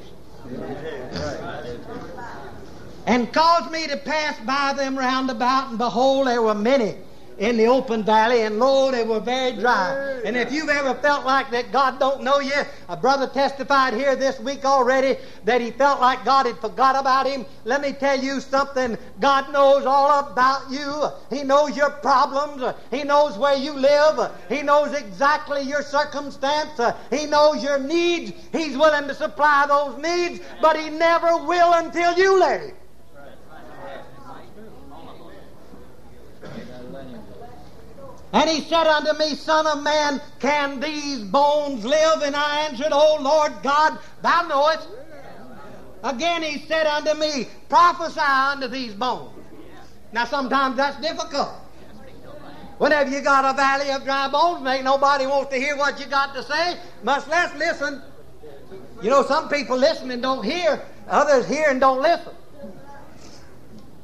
And 3.07 3.33
caused 3.33 3.73
me 3.73 3.89
to 3.89 3.97
pass 3.97 4.39
by 4.47 4.73
them 4.75 4.97
round 4.97 5.31
about, 5.31 5.71
and 5.71 5.79
behold, 5.79 6.29
there 6.29 6.43
were 6.43 6.55
many 6.55 6.95
in 7.39 7.57
the 7.57 7.67
open 7.67 8.03
valley, 8.03 8.43
and 8.43 8.59
lo, 8.59 8.91
they 8.91 9.05
were 9.05 9.21
very 9.21 9.53
dry. 9.53 10.21
And 10.25 10.37
if 10.37 10.53
you've 10.53 10.69
ever 10.69 10.95
felt 10.95 11.25
like 11.25 11.51
that 11.53 11.71
God 11.71 12.01
don't 12.01 12.23
know 12.23 12.41
you, 12.41 12.53
a 12.89 12.97
brother 12.97 13.29
testified 13.29 13.95
here 13.95 14.17
this 14.17 14.41
week 14.41 14.65
already 14.65 15.17
that 15.45 15.61
he 15.61 15.71
felt 15.71 16.01
like 16.01 16.25
God 16.25 16.47
had 16.47 16.59
forgot 16.59 16.99
about 16.99 17.27
him. 17.27 17.47
Let 17.65 17.81
me 17.81 17.93
tell 17.93 18.19
you 18.19 18.41
something. 18.41 18.99
God 19.21 19.53
knows 19.53 19.87
all 19.87 20.31
about 20.31 20.71
you. 20.71 21.07
He 21.31 21.45
knows 21.45 21.77
your 21.77 21.91
problems. 21.91 22.75
He 22.91 23.05
knows 23.05 23.39
where 23.39 23.57
you 23.57 23.73
live. 23.73 24.33
He 24.49 24.63
knows 24.63 24.93
exactly 24.93 25.63
your 25.63 25.83
circumstance. 25.83 26.81
He 27.11 27.27
knows 27.27 27.63
your 27.63 27.79
needs. 27.79 28.33
He's 28.51 28.77
willing 28.77 29.07
to 29.07 29.15
supply 29.15 29.67
those 29.69 29.97
needs, 30.03 30.41
but 30.61 30.77
he 30.77 30.91
never 30.91 31.47
will 31.47 31.73
until 31.75 32.19
you 32.19 32.41
let 32.41 32.61
him. 32.63 32.75
And 38.33 38.51
he 38.51 38.61
said 38.61 38.87
unto 38.87 39.19
me, 39.19 39.35
Son 39.35 39.67
of 39.67 39.83
man, 39.83 40.21
can 40.39 40.81
these 40.81 41.21
bones 41.21 41.85
live? 41.85 42.23
And 42.23 42.37
I 42.37 42.67
answered, 42.69 42.93
O 42.93 43.19
Lord 43.21 43.53
God, 43.63 43.99
thou 44.23 44.43
knowest. 44.43 44.89
Again 46.05 46.43
he 46.43 46.59
said 46.67 46.87
unto 46.87 47.15
me, 47.15 47.49
Prophesy 47.69 48.21
unto 48.21 48.69
these 48.69 48.95
bones. 48.95 49.33
Now 50.13 50.25
sometimes 50.25 50.77
that's 50.77 51.01
difficult. 51.01 51.51
Whenever 52.79 53.11
you 53.11 53.21
got 53.23 53.45
a 53.45 53.57
valley 53.57 53.91
of 53.91 54.05
dry 54.05 54.29
bones, 54.29 54.65
ain't 54.67 54.85
nobody 54.85 55.27
wants 55.27 55.51
to 55.51 55.59
hear 55.59 55.77
what 55.77 55.99
you 55.99 56.07
got 56.07 56.33
to 56.35 56.43
say, 56.45 56.79
much 57.03 57.27
less 57.27 57.53
listen. 57.57 58.03
You 59.03 59.11
know, 59.11 59.25
some 59.25 59.49
people 59.49 59.77
listen 59.77 60.11
and 60.11 60.23
don't 60.23 60.45
hear, 60.45 60.81
others 61.09 61.49
hear 61.49 61.71
and 61.71 61.81
don't 61.81 62.01
listen. 62.01 62.33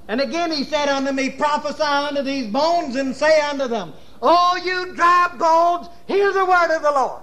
And 0.09 0.21
again 0.21 0.51
he 0.51 0.65
said 0.65 0.89
unto 0.89 1.13
me, 1.13 1.31
Prophesy 1.31 1.83
unto 1.83 2.23
these 2.23 2.51
bones 2.51 2.97
and 2.97 3.15
say 3.15 3.41
unto 3.43 3.69
them, 3.69 3.93
Oh, 4.27 4.57
you 4.65 4.95
dry 4.95 5.29
bones, 5.39 5.89
hear 6.07 6.33
the 6.33 6.47
word 6.47 6.75
of 6.75 6.81
the 6.81 6.91
Lord. 6.91 7.23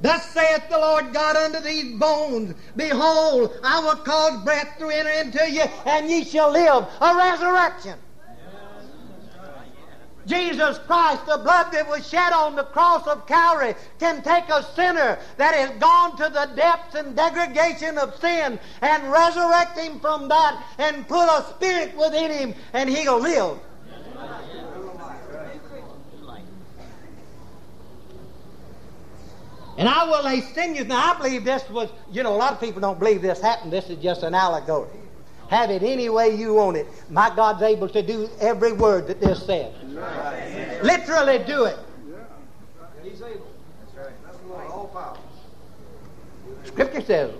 Thus 0.00 0.24
saith 0.30 0.68
the 0.70 0.78
Lord 0.78 1.12
God 1.12 1.36
unto 1.36 1.60
these 1.60 1.98
bones, 1.98 2.54
Behold, 2.76 3.52
I 3.62 3.78
will 3.80 3.96
cause 3.96 4.42
breath 4.42 4.78
to 4.78 4.88
enter 4.88 5.10
into 5.10 5.50
you, 5.50 5.64
and 5.84 6.08
ye 6.08 6.24
shall 6.24 6.50
live. 6.50 6.86
A 7.02 7.14
resurrection. 7.14 7.98
Jesus 10.26 10.78
Christ, 10.86 11.26
the 11.26 11.38
blood 11.38 11.72
that 11.72 11.88
was 11.88 12.08
shed 12.08 12.32
on 12.32 12.54
the 12.54 12.64
cross 12.64 13.06
of 13.06 13.26
Calvary, 13.26 13.74
can 13.98 14.22
take 14.22 14.48
a 14.48 14.62
sinner 14.74 15.18
that 15.36 15.54
has 15.54 15.70
gone 15.80 16.16
to 16.16 16.24
the 16.24 16.54
depths 16.54 16.94
and 16.94 17.16
degradation 17.16 17.98
of 17.98 18.14
sin 18.20 18.58
and 18.80 19.10
resurrect 19.10 19.78
him 19.78 19.98
from 20.00 20.28
that 20.28 20.64
and 20.78 21.06
put 21.08 21.26
a 21.26 21.44
spirit 21.54 21.96
within 21.96 22.30
him, 22.30 22.54
and 22.72 22.88
he'll 22.88 23.18
live. 23.18 23.58
And 29.78 29.88
I 29.88 30.04
will 30.04 30.22
lay 30.22 30.42
sinews. 30.42 30.86
Now, 30.86 31.14
I 31.14 31.16
believe 31.16 31.44
this 31.44 31.68
was, 31.70 31.88
you 32.10 32.22
know, 32.22 32.34
a 32.34 32.36
lot 32.36 32.52
of 32.52 32.60
people 32.60 32.80
don't 32.80 32.98
believe 32.98 33.22
this 33.22 33.40
happened. 33.40 33.72
This 33.72 33.88
is 33.88 34.00
just 34.02 34.22
an 34.22 34.34
allegory. 34.34 35.01
Have 35.52 35.70
it 35.70 35.82
any 35.82 36.08
way 36.08 36.34
you 36.34 36.54
want 36.54 36.78
it. 36.78 36.86
My 37.10 37.30
God's 37.36 37.60
able 37.60 37.86
to 37.90 38.02
do 38.02 38.26
every 38.40 38.72
word 38.72 39.06
that 39.08 39.20
this 39.20 39.44
says. 39.44 39.74
Right. 39.84 40.80
Literally 40.82 41.44
do 41.44 41.64
it. 41.64 41.78
He's 43.02 43.20
able. 43.20 43.46
That's 43.84 44.08
right. 44.08 44.24
That's 44.24 44.70
all 44.70 44.86
power. 44.94 45.18
Scripture 46.64 47.02
says, 47.02 47.34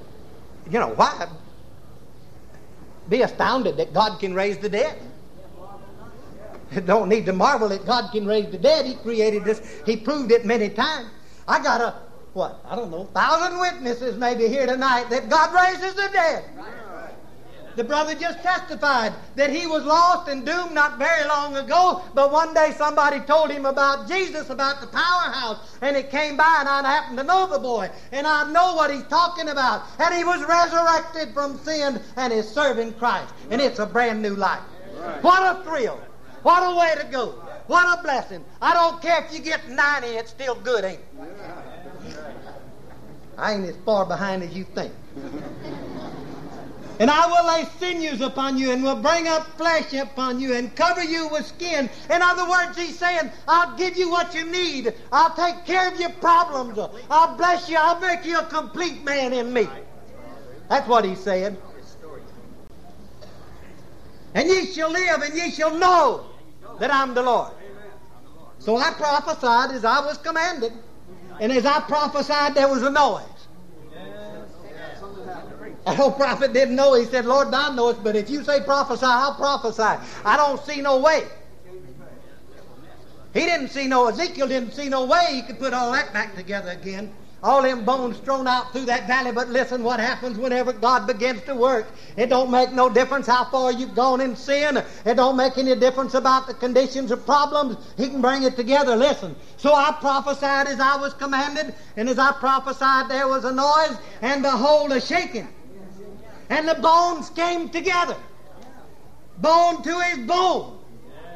you 0.71 0.79
know, 0.79 0.89
why 0.89 1.27
be 3.09 3.23
astounded 3.23 3.79
that 3.79 3.95
God 3.95 4.21
can 4.21 4.35
raise 4.35 4.59
the 4.59 4.69
dead? 4.69 4.99
Don't 6.85 7.09
need 7.09 7.25
to 7.25 7.33
marvel 7.33 7.71
that 7.71 7.87
God 7.87 8.13
can 8.13 8.27
raise 8.27 8.51
the 8.51 8.59
dead. 8.59 8.85
He 8.85 8.95
created 8.97 9.43
this. 9.43 9.81
He 9.87 9.97
proved 9.97 10.33
it 10.33 10.45
many 10.45 10.69
times. 10.69 11.09
I 11.49 11.63
got 11.63 11.81
a 11.81 11.95
what? 12.35 12.61
I 12.67 12.77
don't 12.77 12.91
know. 12.91 13.05
Thousand 13.15 13.59
witnesses 13.59 14.17
maybe 14.17 14.49
here 14.49 14.67
tonight 14.67 15.09
that 15.11 15.29
God 15.29 15.55
raises 15.55 15.95
the 15.95 16.09
dead. 16.13 16.45
The 17.75 17.85
brother 17.85 18.15
just 18.15 18.43
testified 18.43 19.13
that 19.37 19.51
he 19.51 19.67
was 19.67 19.85
lost 19.85 20.29
and 20.29 20.45
doomed 20.45 20.75
not 20.75 20.99
very 20.99 21.27
long 21.27 21.57
ago, 21.57 22.03
but 22.15 22.31
one 22.31 22.53
day 22.53 22.73
somebody 22.77 23.21
told 23.21 23.51
him 23.51 23.65
about 23.65 24.09
Jesus, 24.09 24.51
about 24.51 24.81
the 24.81 24.87
powerhouse, 24.89 25.77
and 25.81 25.97
it 25.97 26.11
came 26.11 26.37
by, 26.37 26.57
and 26.61 26.69
I 26.69 26.83
happened 26.83 27.19
to 27.19 27.25
know 27.25 27.47
the 27.47 27.59
boy, 27.59 27.91
and 28.13 28.27
I 28.27 28.51
know 28.51 28.75
what 28.75 28.93
he's 28.93 29.05
talking 29.05 29.49
about. 29.49 29.85
And 29.99 30.15
he 30.15 30.25
was 30.25 30.45
resurrected 30.45 31.33
from 31.33 31.59
sin 31.59 32.01
and 32.17 32.33
is 32.33 32.49
serving 32.49 32.95
Christ, 32.95 33.33
and 33.51 33.61
it's 33.61 33.79
a 33.79 33.87
brand 33.87 34.21
new 34.21 34.35
life. 34.35 34.63
What 35.23 35.57
a 35.57 35.63
thrill! 35.65 35.99
What 36.43 36.61
a 36.61 36.77
way 36.79 36.95
to 37.01 37.07
go! 37.11 37.31
What 37.69 37.99
a 37.99 38.03
blessing! 38.03 38.45
I 38.61 38.75
don't 38.75 39.01
care 39.01 39.25
if 39.25 39.33
you 39.33 39.41
get 39.41 39.69
90, 39.69 40.07
it's 40.09 40.31
still 40.31 40.57
good, 40.57 40.85
ain't 40.85 41.01
it? 41.01 42.19
I 43.39 43.55
ain't 43.55 43.65
as 43.65 43.77
far 43.85 44.05
behind 44.05 44.43
as 44.43 44.55
you 44.55 44.65
think. 44.65 44.93
And 47.03 47.11
I 47.11 47.27
will 47.27 47.49
lay 47.49 47.65
sinews 47.81 48.21
upon 48.21 48.57
you 48.57 48.71
and 48.71 48.81
will 48.81 48.95
bring 48.95 49.27
up 49.27 49.45
flesh 49.59 49.93
upon 49.93 50.39
you 50.39 50.55
and 50.55 50.73
cover 50.77 51.03
you 51.03 51.27
with 51.27 51.45
skin. 51.45 51.91
In 52.09 52.23
other 52.23 52.49
words, 52.49 52.79
he's 52.79 52.97
saying, 52.97 53.29
I'll 53.49 53.77
give 53.77 53.97
you 53.97 54.09
what 54.09 54.33
you 54.37 54.45
need. 54.45 54.95
I'll 55.11 55.35
take 55.35 55.67
care 55.67 55.93
of 55.93 55.99
your 55.99 56.11
problems. 56.11 56.79
I'll 57.11 57.37
bless 57.37 57.69
you. 57.69 57.77
I'll 57.77 57.99
make 57.99 58.25
you 58.25 58.39
a 58.39 58.45
complete 58.45 59.03
man 59.03 59.33
in 59.33 59.53
me. 59.53 59.67
That's 60.69 60.87
what 60.87 61.05
he's 61.05 61.19
saying. 61.19 61.57
And 64.35 64.49
ye 64.49 64.67
shall 64.67 64.93
live 64.93 65.23
and 65.23 65.35
ye 65.35 65.51
shall 65.51 65.77
know 65.77 66.27
that 66.79 66.95
I'm 66.95 67.15
the 67.15 67.23
Lord. 67.23 67.53
So 68.61 68.77
I 68.77 68.93
prophesied 68.93 69.73
as 69.73 69.85
I 69.85 69.99
was 70.07 70.19
commanded. 70.19 70.73
And 71.41 71.51
as 71.51 71.67
I 71.67 71.81
prophesied, 71.81 72.55
there 72.55 72.69
was 72.69 72.85
a 72.85 72.91
noise. 72.91 73.32
Old 75.99 76.17
prophet 76.17 76.53
didn't 76.53 76.77
know. 76.77 76.95
He 76.95 77.07
said, 77.07 77.25
Lord, 77.25 77.51
thou 77.51 77.73
knowest, 77.73 78.05
but 78.05 78.15
if 78.15 78.31
you 78.31 78.45
say 78.45 78.61
prophesy, 78.61 79.05
I'll 79.05 79.35
prophesy. 79.35 80.01
I 80.25 80.37
don't 80.37 80.63
see 80.65 80.81
no 80.81 80.99
way. 80.99 81.25
He 83.35 83.41
didn't 83.41 83.69
see 83.69 83.89
no, 83.89 84.09
Ezekiel 84.09 84.47
didn't 84.47 84.73
see 84.73 84.89
no 84.89 85.07
way 85.07 85.25
he 85.31 85.43
could 85.43 85.59
put 85.59 85.73
all 85.73 85.91
that 85.93 86.13
back 86.13 86.37
together 86.37 86.71
again. 86.71 87.13
All 87.43 87.63
them 87.63 87.85
bones 87.85 88.19
thrown 88.19 88.47
out 88.47 88.73
through 88.73 88.85
that 88.85 89.09
valley. 89.09 89.33
But 89.33 89.49
listen, 89.49 89.83
what 89.83 89.99
happens 89.99 90.39
whenever 90.39 90.73
God 90.73 91.09
begins 91.09 91.43
to 91.45 91.57
work? 91.57 91.87
It 92.17 92.29
don't 92.29 92.53
make 92.53 92.71
no 92.71 92.89
difference 92.89 93.27
how 93.27 93.47
far 93.47 93.73
you've 93.73 93.97
gone 93.97 94.21
in 94.21 94.37
sin. 94.37 94.77
It 95.05 95.15
don't 95.15 95.37
make 95.37 95.59
any 95.59 95.75
difference 95.75 96.15
about 96.15 96.47
the 96.47 96.55
conditions 96.55 97.11
or 97.11 97.17
problems. 97.17 97.79
He 97.97 98.09
can 98.09 98.21
bring 98.21 98.45
it 98.45 98.55
together. 98.55 98.95
Listen. 98.95 99.35
So 99.57 99.75
I 99.75 99.97
prophesied 99.99 100.69
as 100.69 100.79
I 100.79 100.97
was 100.99 101.15
commanded, 101.15 101.75
and 101.97 102.09
as 102.09 102.19
I 102.21 102.31
prophesied, 102.31 103.09
there 103.09 103.27
was 103.27 103.45
a 103.45 103.53
noise, 103.53 103.99
and 104.21 104.45
behold, 104.45 104.93
a 104.93 105.01
shaking 105.01 105.49
and 106.51 106.69
the 106.69 106.75
bones 106.75 107.31
came 107.31 107.69
together. 107.69 108.17
Bone 109.39 109.83
to 109.83 110.01
his 110.01 110.19
bone. 110.27 110.79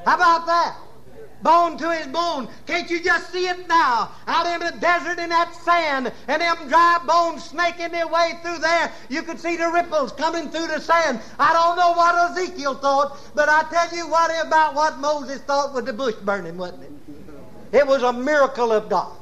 How 0.04 0.14
about 0.14 0.46
that? 0.46 0.76
Bone 1.42 1.76
to 1.78 1.92
his 1.92 2.06
bone. 2.06 2.48
Can't 2.66 2.90
you 2.90 3.02
just 3.02 3.30
see 3.32 3.46
it 3.46 3.68
now? 3.68 4.10
Out 4.26 4.46
in 4.46 4.60
the 4.66 4.80
desert 4.80 5.18
in 5.18 5.28
that 5.30 5.54
sand 5.54 6.12
and 6.28 6.42
them 6.42 6.68
dry 6.68 6.98
bones 7.06 7.44
snaking 7.44 7.90
their 7.90 8.08
way 8.08 8.32
through 8.42 8.58
there. 8.58 8.92
You 9.08 9.22
could 9.22 9.38
see 9.38 9.56
the 9.56 9.68
ripples 9.68 10.12
coming 10.12 10.50
through 10.50 10.68
the 10.68 10.80
sand. 10.80 11.20
I 11.38 11.52
don't 11.52 11.76
know 11.76 11.92
what 11.92 12.30
Ezekiel 12.30 12.74
thought, 12.76 13.18
but 13.34 13.48
I 13.48 13.64
tell 13.70 13.96
you 13.96 14.08
what 14.08 14.46
about 14.46 14.74
what 14.74 14.98
Moses 14.98 15.40
thought 15.42 15.74
with 15.74 15.86
the 15.86 15.92
bush 15.92 16.14
burning, 16.24 16.56
wasn't 16.56 16.84
it? 16.84 16.92
It 17.72 17.86
was 17.86 18.02
a 18.02 18.12
miracle 18.12 18.72
of 18.72 18.88
God. 18.88 19.12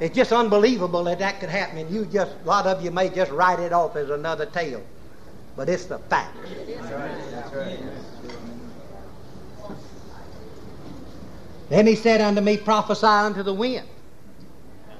It's 0.00 0.14
just 0.14 0.32
unbelievable 0.32 1.04
that 1.04 1.18
that 1.18 1.40
could 1.40 1.48
happen. 1.48 1.78
And 1.78 1.90
you 1.90 2.06
just, 2.06 2.32
a 2.44 2.46
lot 2.46 2.66
of 2.66 2.84
you 2.84 2.90
may 2.90 3.08
just 3.08 3.32
write 3.32 3.58
it 3.58 3.72
off 3.72 3.96
as 3.96 4.10
another 4.10 4.46
tale. 4.46 4.82
But 5.56 5.68
it's 5.68 5.86
the 5.86 5.98
fact. 5.98 6.36
That's 6.42 6.92
right. 6.92 7.30
That's 7.30 7.54
right. 7.54 7.78
Then 11.68 11.86
he 11.86 11.96
said 11.96 12.20
unto 12.20 12.40
me, 12.40 12.56
Prophesy 12.56 13.06
unto 13.06 13.42
the 13.42 13.52
wind. 13.52 13.86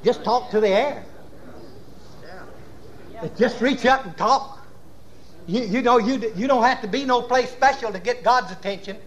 Just 0.05 0.25
talk 0.25 0.51
to 0.51 0.61
the 0.61 0.69
air. 0.69 1.05
Just 3.37 3.61
reach 3.61 3.87
up 3.87 4.05
and 4.05 4.17
talk. 4.17 4.59
You, 5.47 5.63
you 5.63 5.83
know, 5.83 5.99
you, 5.99 6.33
you 6.37 6.47
don't 6.47 6.63
have 6.63 6.83
to 6.83 6.89
be 6.89 7.05
no 7.05 7.23
place 7.23 7.51
special 7.51 7.91
to 7.91 7.99
get 7.99 8.23
God's 8.23 8.53
attention. 8.53 8.99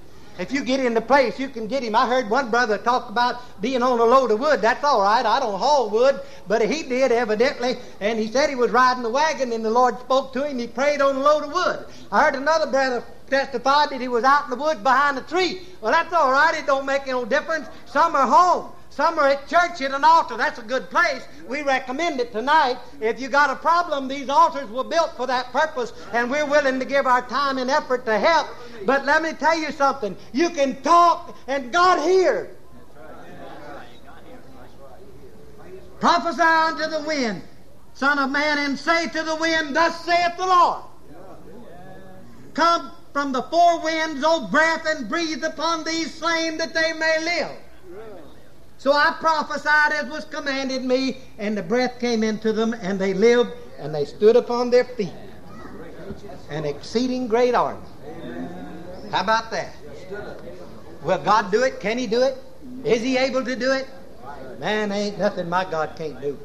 If 0.42 0.52
you 0.52 0.64
get 0.64 0.80
in 0.80 0.96
the 0.96 1.02
place, 1.02 1.38
you 1.38 1.50
can 1.50 1.68
get 1.68 1.84
him. 1.84 1.96
I 1.96 2.08
heard 2.08 2.28
one 2.28 2.50
brother 2.50 2.80
talk 2.80 3.10
about 3.10 3.62
being 3.62 3.84
on 3.84 4.00
a 4.00 4.04
load 4.04 4.32
of 4.32 4.40
wood. 4.40 4.60
That's 4.60 4.84
all 4.84 5.00
right. 5.00 5.24
I 5.24 5.40
don't 5.40 5.60
haul 5.60 5.92
wood, 5.92 6.20
but 6.48 6.68
he 6.68 6.82
did 6.82 7.12
evidently. 7.12 7.78
And 8.00 8.18
he 8.18 8.26
said 8.26 8.50
he 8.50 8.56
was 8.56 8.72
riding 8.72 9.04
the 9.04 9.10
wagon, 9.10 9.52
and 9.54 9.64
the 9.64 9.70
Lord 9.70 10.00
spoke 10.00 10.34
to 10.34 10.44
him. 10.44 10.58
He 10.58 10.66
prayed 10.66 11.00
on 11.00 11.16
a 11.16 11.20
load 11.20 11.44
of 11.44 11.54
wood. 11.54 11.86
I 12.12 12.24
heard 12.24 12.34
another 12.34 12.66
brother 12.72 13.04
testify 13.30 13.86
that 13.86 14.02
he 14.02 14.08
was 14.08 14.24
out 14.24 14.46
in 14.46 14.50
the 14.50 14.56
woods 14.56 14.82
behind 14.82 15.20
a 15.20 15.22
tree. 15.22 15.62
Well, 15.80 15.92
that's 15.92 16.12
all 16.12 16.32
right. 16.32 16.58
It 16.58 16.66
don't 16.66 16.88
make 16.88 17.06
no 17.06 17.24
difference. 17.24 17.68
Some 17.86 18.16
are 18.16 18.26
home. 18.26 18.72
Some 18.92 19.18
are 19.18 19.30
at 19.30 19.48
church 19.48 19.82
at 19.82 19.92
an 19.92 20.04
altar. 20.04 20.36
That's 20.36 20.60
a 20.60 20.64
good 20.64 20.90
place. 20.90 21.26
We 21.48 21.62
recommend 21.62 22.20
it 22.20 22.34
tonight. 22.34 22.78
If 23.00 23.22
you 23.22 23.30
got 23.30 23.50
a 23.50 23.56
problem, 23.56 24.10
these 24.10 24.28
altars 24.28 24.70
were 24.70 24.84
built 24.84 25.16
for 25.16 25.26
that 25.28 25.52
purpose, 25.54 25.94
and 26.12 26.30
we're 26.30 26.46
willing 26.46 26.78
to 26.80 26.86
give 26.86 27.08
our 27.08 27.22
time 27.22 27.58
and 27.58 27.72
effort 27.72 28.06
to 28.06 28.20
help. 28.20 28.48
But 28.86 29.06
let 29.06 29.24
me 29.24 29.32
tell 29.32 29.58
you 29.58 29.72
something. 29.72 30.18
You 30.34 30.50
can 30.50 30.82
talk, 30.82 31.38
and 31.48 31.72
God 31.72 32.06
hears. 32.06 32.54
Prophesy 36.02 36.42
unto 36.42 36.90
the 36.90 37.04
wind, 37.08 37.44
Son 37.94 38.20
of 38.20 38.30
man, 38.30 38.58
and 38.58 38.78
say 38.78 39.08
to 39.08 39.24
the 39.24 39.36
wind, 39.38 39.74
Thus 39.74 40.04
saith 40.04 40.36
the 40.36 40.48
Lord. 40.48 40.84
Come 42.54 42.92
from 43.14 43.32
the 43.32 43.44
four 43.44 43.82
winds, 43.82 44.22
O 44.26 44.48
breath, 44.48 44.86
and 44.86 45.08
breathe 45.08 45.46
upon 45.46 45.86
these 45.86 46.14
slain 46.14 46.58
that 46.58 46.74
they 46.74 46.92
may 46.92 47.24
live. 47.24 47.52
So 48.82 48.94
I 48.94 49.16
prophesied 49.20 49.92
as 49.92 50.10
was 50.10 50.26
commanded 50.26 50.84
me, 50.84 51.18
and 51.38 51.56
the 51.56 51.62
breath 51.62 52.00
came 52.00 52.24
into 52.24 52.52
them, 52.52 52.74
and 52.82 52.98
they 52.98 53.14
lived, 53.14 53.52
and 53.78 53.94
they 53.94 54.06
stood 54.06 54.36
upon 54.36 54.72
their 54.72 54.86
feet. 54.86 55.14
An 56.50 56.66
exceeding 56.66 57.28
great 57.28 57.54
army. 57.54 57.86
How 59.12 59.22
about 59.22 59.52
that? 59.52 59.76
Will 61.04 61.20
God 61.20 61.52
do 61.52 61.62
it? 61.62 61.80
Can 61.80 62.00
He 62.00 62.08
do 62.08 62.24
it? 62.24 62.40
Is 62.84 63.04
He 63.04 63.18
able 63.18 63.46
to 63.46 63.56
do 63.56 63.72
it? 63.72 63.88
Man, 64.58 64.92
ain't 64.92 65.20
nothing 65.20 65.48
my 65.48 65.64
God 65.64 65.92
can't 65.96 66.20
do. 66.20 66.40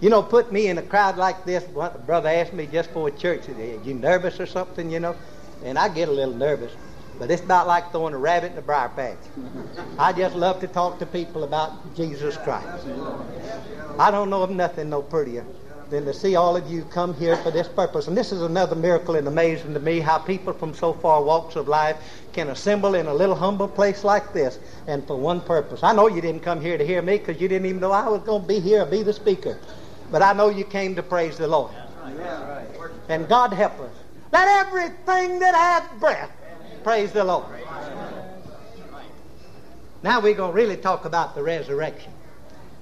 You 0.00 0.10
know, 0.10 0.24
put 0.24 0.50
me 0.50 0.66
in 0.66 0.78
a 0.78 0.82
crowd 0.82 1.16
like 1.16 1.44
this. 1.44 1.62
Brother 2.04 2.30
asked 2.30 2.52
me 2.52 2.66
just 2.66 2.90
for 2.90 3.06
a 3.06 3.12
church, 3.12 3.48
"Are 3.48 3.84
you 3.84 3.94
nervous 3.94 4.40
or 4.40 4.46
something?" 4.46 4.90
You 4.90 4.98
know, 4.98 5.14
and 5.62 5.78
I 5.78 5.88
get 5.88 6.08
a 6.08 6.12
little 6.12 6.34
nervous. 6.34 6.72
But 7.20 7.30
it's 7.30 7.46
not 7.46 7.66
like 7.66 7.92
throwing 7.92 8.14
a 8.14 8.18
rabbit 8.18 8.52
in 8.52 8.58
a 8.58 8.62
briar 8.62 8.88
patch. 8.88 9.18
I 9.98 10.14
just 10.14 10.34
love 10.34 10.58
to 10.60 10.66
talk 10.66 10.98
to 11.00 11.06
people 11.06 11.44
about 11.44 11.94
Jesus 11.94 12.38
Christ. 12.38 12.86
I 13.98 14.10
don't 14.10 14.30
know 14.30 14.42
of 14.42 14.48
nothing 14.48 14.88
no 14.88 15.02
prettier 15.02 15.44
than 15.90 16.06
to 16.06 16.14
see 16.14 16.34
all 16.34 16.56
of 16.56 16.70
you 16.70 16.82
come 16.84 17.12
here 17.12 17.36
for 17.36 17.50
this 17.50 17.68
purpose. 17.68 18.08
And 18.08 18.16
this 18.16 18.32
is 18.32 18.40
another 18.40 18.74
miracle 18.74 19.16
and 19.16 19.28
amazing 19.28 19.74
to 19.74 19.80
me 19.80 20.00
how 20.00 20.16
people 20.16 20.54
from 20.54 20.72
so 20.72 20.94
far 20.94 21.22
walks 21.22 21.56
of 21.56 21.68
life 21.68 21.98
can 22.32 22.48
assemble 22.48 22.94
in 22.94 23.06
a 23.06 23.12
little 23.12 23.34
humble 23.34 23.68
place 23.68 24.02
like 24.02 24.32
this 24.32 24.58
and 24.86 25.06
for 25.06 25.16
one 25.16 25.42
purpose. 25.42 25.82
I 25.82 25.92
know 25.92 26.06
you 26.06 26.22
didn't 26.22 26.40
come 26.40 26.62
here 26.62 26.78
to 26.78 26.86
hear 26.86 27.02
me 27.02 27.18
because 27.18 27.38
you 27.38 27.48
didn't 27.48 27.66
even 27.66 27.82
know 27.82 27.92
I 27.92 28.08
was 28.08 28.22
going 28.22 28.40
to 28.40 28.48
be 28.48 28.60
here 28.60 28.84
or 28.84 28.86
be 28.86 29.02
the 29.02 29.12
speaker. 29.12 29.58
But 30.10 30.22
I 30.22 30.32
know 30.32 30.48
you 30.48 30.64
came 30.64 30.96
to 30.96 31.02
praise 31.02 31.36
the 31.36 31.48
Lord. 31.48 31.72
And 33.10 33.28
God 33.28 33.52
help 33.52 33.78
us. 33.78 33.92
Let 34.32 34.48
everything 34.66 35.40
that 35.40 35.54
hath 35.54 36.00
breath 36.00 36.30
Praise 36.82 37.12
the 37.12 37.24
Lord. 37.24 37.46
Now 40.02 40.20
we're 40.20 40.34
going 40.34 40.52
to 40.52 40.56
really 40.56 40.76
talk 40.76 41.04
about 41.04 41.34
the 41.34 41.42
resurrection. 41.42 42.12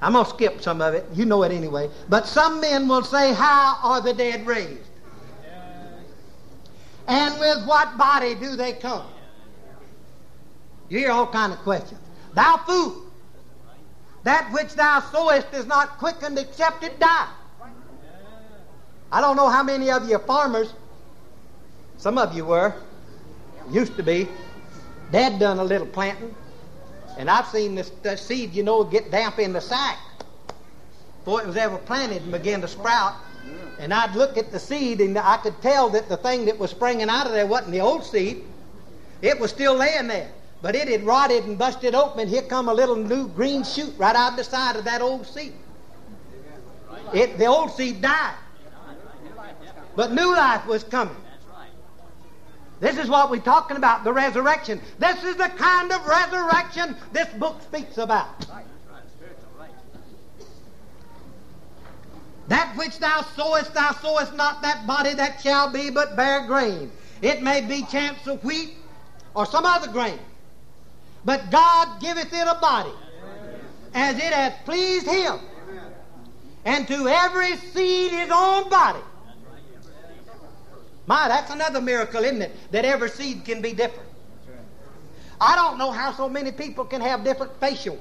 I'm 0.00 0.12
going 0.12 0.24
to 0.24 0.30
skip 0.30 0.62
some 0.62 0.80
of 0.80 0.94
it. 0.94 1.04
You 1.14 1.24
know 1.24 1.42
it 1.42 1.50
anyway. 1.50 1.90
But 2.08 2.26
some 2.26 2.60
men 2.60 2.86
will 2.86 3.02
say, 3.02 3.34
How 3.34 3.78
are 3.82 4.00
the 4.00 4.14
dead 4.14 4.46
raised? 4.46 4.88
And 7.08 7.38
with 7.40 7.66
what 7.66 7.96
body 7.98 8.34
do 8.34 8.54
they 8.54 8.74
come? 8.74 9.06
You 10.88 10.98
hear 10.98 11.10
all 11.10 11.26
kind 11.26 11.52
of 11.52 11.58
questions. 11.60 12.00
Thou 12.34 12.58
fool, 12.58 13.02
that 14.22 14.52
which 14.52 14.74
thou 14.74 15.00
sowest 15.00 15.52
is 15.54 15.66
not 15.66 15.98
quickened 15.98 16.38
except 16.38 16.84
it 16.84 17.00
die. 17.00 17.28
I 19.10 19.20
don't 19.20 19.36
know 19.36 19.48
how 19.48 19.62
many 19.62 19.90
of 19.90 20.08
you 20.08 20.16
are 20.16 20.20
farmers. 20.20 20.72
Some 21.96 22.18
of 22.18 22.36
you 22.36 22.44
were 22.44 22.74
used 23.70 23.96
to 23.96 24.02
be. 24.02 24.28
Dad 25.10 25.38
done 25.38 25.58
a 25.58 25.64
little 25.64 25.86
planting, 25.86 26.34
and 27.16 27.30
I've 27.30 27.46
seen 27.46 27.74
this, 27.74 27.90
the 28.02 28.16
seed, 28.16 28.52
you 28.52 28.62
know, 28.62 28.84
get 28.84 29.10
damp 29.10 29.38
in 29.38 29.52
the 29.52 29.60
sack 29.60 29.98
before 31.18 31.40
it 31.40 31.46
was 31.46 31.56
ever 31.56 31.78
planted 31.78 32.22
and 32.22 32.32
begin 32.32 32.60
to 32.60 32.68
sprout. 32.68 33.14
And 33.78 33.94
I'd 33.94 34.14
look 34.14 34.36
at 34.36 34.52
the 34.52 34.58
seed, 34.58 35.00
and 35.00 35.16
I 35.16 35.38
could 35.38 35.60
tell 35.62 35.88
that 35.90 36.08
the 36.08 36.16
thing 36.16 36.44
that 36.46 36.58
was 36.58 36.70
springing 36.70 37.08
out 37.08 37.26
of 37.26 37.32
there 37.32 37.46
wasn't 37.46 37.72
the 37.72 37.80
old 37.80 38.04
seed. 38.04 38.44
It 39.22 39.38
was 39.40 39.50
still 39.50 39.74
laying 39.74 40.08
there, 40.08 40.30
but 40.60 40.74
it 40.74 40.88
had 40.88 41.04
rotted 41.04 41.44
and 41.44 41.56
busted 41.56 41.94
open, 41.94 42.20
and 42.20 42.28
here 42.28 42.42
come 42.42 42.68
a 42.68 42.74
little 42.74 42.96
new 42.96 43.28
green 43.28 43.64
shoot 43.64 43.94
right 43.96 44.14
out 44.14 44.36
the 44.36 44.44
side 44.44 44.76
of 44.76 44.84
that 44.84 45.00
old 45.00 45.26
seed. 45.26 45.54
It, 47.14 47.38
the 47.38 47.46
old 47.46 47.70
seed 47.72 48.02
died, 48.02 48.34
but 49.96 50.12
new 50.12 50.32
life 50.32 50.66
was 50.66 50.84
coming. 50.84 51.16
This 52.80 52.96
is 52.96 53.08
what 53.08 53.30
we're 53.30 53.40
talking 53.40 53.76
about 53.76 54.04
the 54.04 54.12
resurrection. 54.12 54.80
This 54.98 55.22
is 55.24 55.36
the 55.36 55.48
kind 55.48 55.92
of 55.92 56.06
resurrection 56.06 56.96
this 57.12 57.28
book 57.34 57.60
speaks 57.62 57.98
about. 57.98 58.46
That 62.48 62.76
which 62.76 62.98
thou 62.98 63.22
sowest, 63.36 63.74
thou 63.74 63.92
sowest 63.92 64.34
not 64.34 64.62
that 64.62 64.86
body 64.86 65.12
that 65.14 65.40
shall 65.42 65.70
be, 65.70 65.90
but 65.90 66.16
bare 66.16 66.46
grain. 66.46 66.90
It 67.20 67.42
may 67.42 67.60
be 67.60 67.82
chance 67.82 68.26
of 68.26 68.42
wheat 68.42 68.74
or 69.34 69.44
some 69.44 69.66
other 69.66 69.92
grain. 69.92 70.18
But 71.24 71.50
God 71.50 72.00
giveth 72.00 72.32
it 72.32 72.46
a 72.48 72.58
body 72.60 72.92
as 73.92 74.16
it 74.16 74.32
hath 74.32 74.64
pleased 74.64 75.06
him. 75.06 75.40
And 76.64 76.86
to 76.88 77.08
every 77.08 77.56
seed 77.56 78.12
his 78.12 78.30
own 78.32 78.68
body. 78.70 79.00
My, 81.08 81.26
that's 81.26 81.50
another 81.50 81.80
miracle, 81.80 82.22
isn't 82.22 82.42
it? 82.42 82.52
That 82.70 82.84
every 82.84 83.08
seed 83.08 83.46
can 83.46 83.62
be 83.62 83.72
different. 83.72 84.08
I 85.40 85.56
don't 85.56 85.78
know 85.78 85.90
how 85.90 86.12
so 86.12 86.28
many 86.28 86.52
people 86.52 86.84
can 86.84 87.00
have 87.00 87.24
different 87.24 87.58
facial 87.58 87.98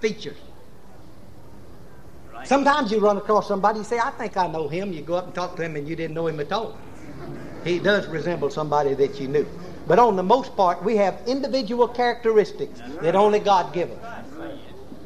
features. 0.00 0.36
Sometimes 2.44 2.92
you 2.92 2.98
run 3.00 3.16
across 3.16 3.48
somebody, 3.48 3.78
you 3.78 3.84
say, 3.84 3.98
I 3.98 4.10
think 4.10 4.36
I 4.36 4.46
know 4.46 4.68
him. 4.68 4.92
You 4.92 5.00
go 5.00 5.14
up 5.14 5.24
and 5.24 5.34
talk 5.34 5.56
to 5.56 5.64
him 5.64 5.76
and 5.76 5.88
you 5.88 5.96
didn't 5.96 6.14
know 6.14 6.26
him 6.26 6.38
at 6.38 6.52
all. 6.52 6.76
He 7.64 7.78
does 7.78 8.06
resemble 8.08 8.50
somebody 8.50 8.92
that 8.92 9.18
you 9.18 9.26
knew. 9.26 9.48
But 9.86 9.98
on 9.98 10.16
the 10.16 10.22
most 10.22 10.54
part, 10.54 10.84
we 10.84 10.96
have 10.96 11.18
individual 11.26 11.88
characteristics 11.88 12.82
that 13.00 13.16
only 13.16 13.38
God 13.38 13.72
gives 13.72 13.92
us. 13.92 14.26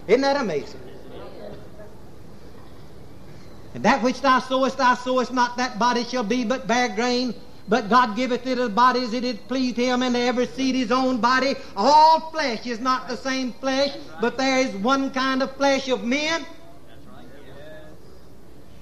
Isn't 0.09 0.23
that 0.23 0.41
amazing? 0.41 0.81
And 3.75 3.85
that 3.85 4.03
which 4.03 4.21
thou 4.21 4.39
sowest, 4.41 4.79
thou 4.79 4.95
sowest 4.95 5.33
not, 5.33 5.57
that 5.57 5.79
body 5.79 6.05
shall 6.05 6.25
be 6.25 6.45
but 6.45 6.67
bare 6.67 6.89
grain. 6.89 7.35
But 7.69 7.91
God 7.91 8.17
giveth 8.17 8.47
it 8.47 8.59
a 8.59 8.69
body 8.71 9.03
as 9.03 9.13
it 9.13 9.25
hath 9.25 9.47
pleased 9.47 9.77
him, 9.77 10.03
and 10.03 10.15
to 10.15 10.21
every 10.21 10.47
seed 10.47 10.75
his 10.75 10.91
own 10.91 11.21
body. 11.21 11.55
All 11.77 12.31
flesh 12.31 12.67
is 12.67 12.81
not 12.81 13.09
the 13.09 13.17
same 13.17 13.53
flesh, 13.53 13.95
but 14.23 14.39
there 14.39 14.59
is 14.61 14.75
one 14.77 15.11
kind 15.11 15.43
of 15.43 15.55
flesh 15.57 15.89
of 15.89 16.03
men, 16.03 16.47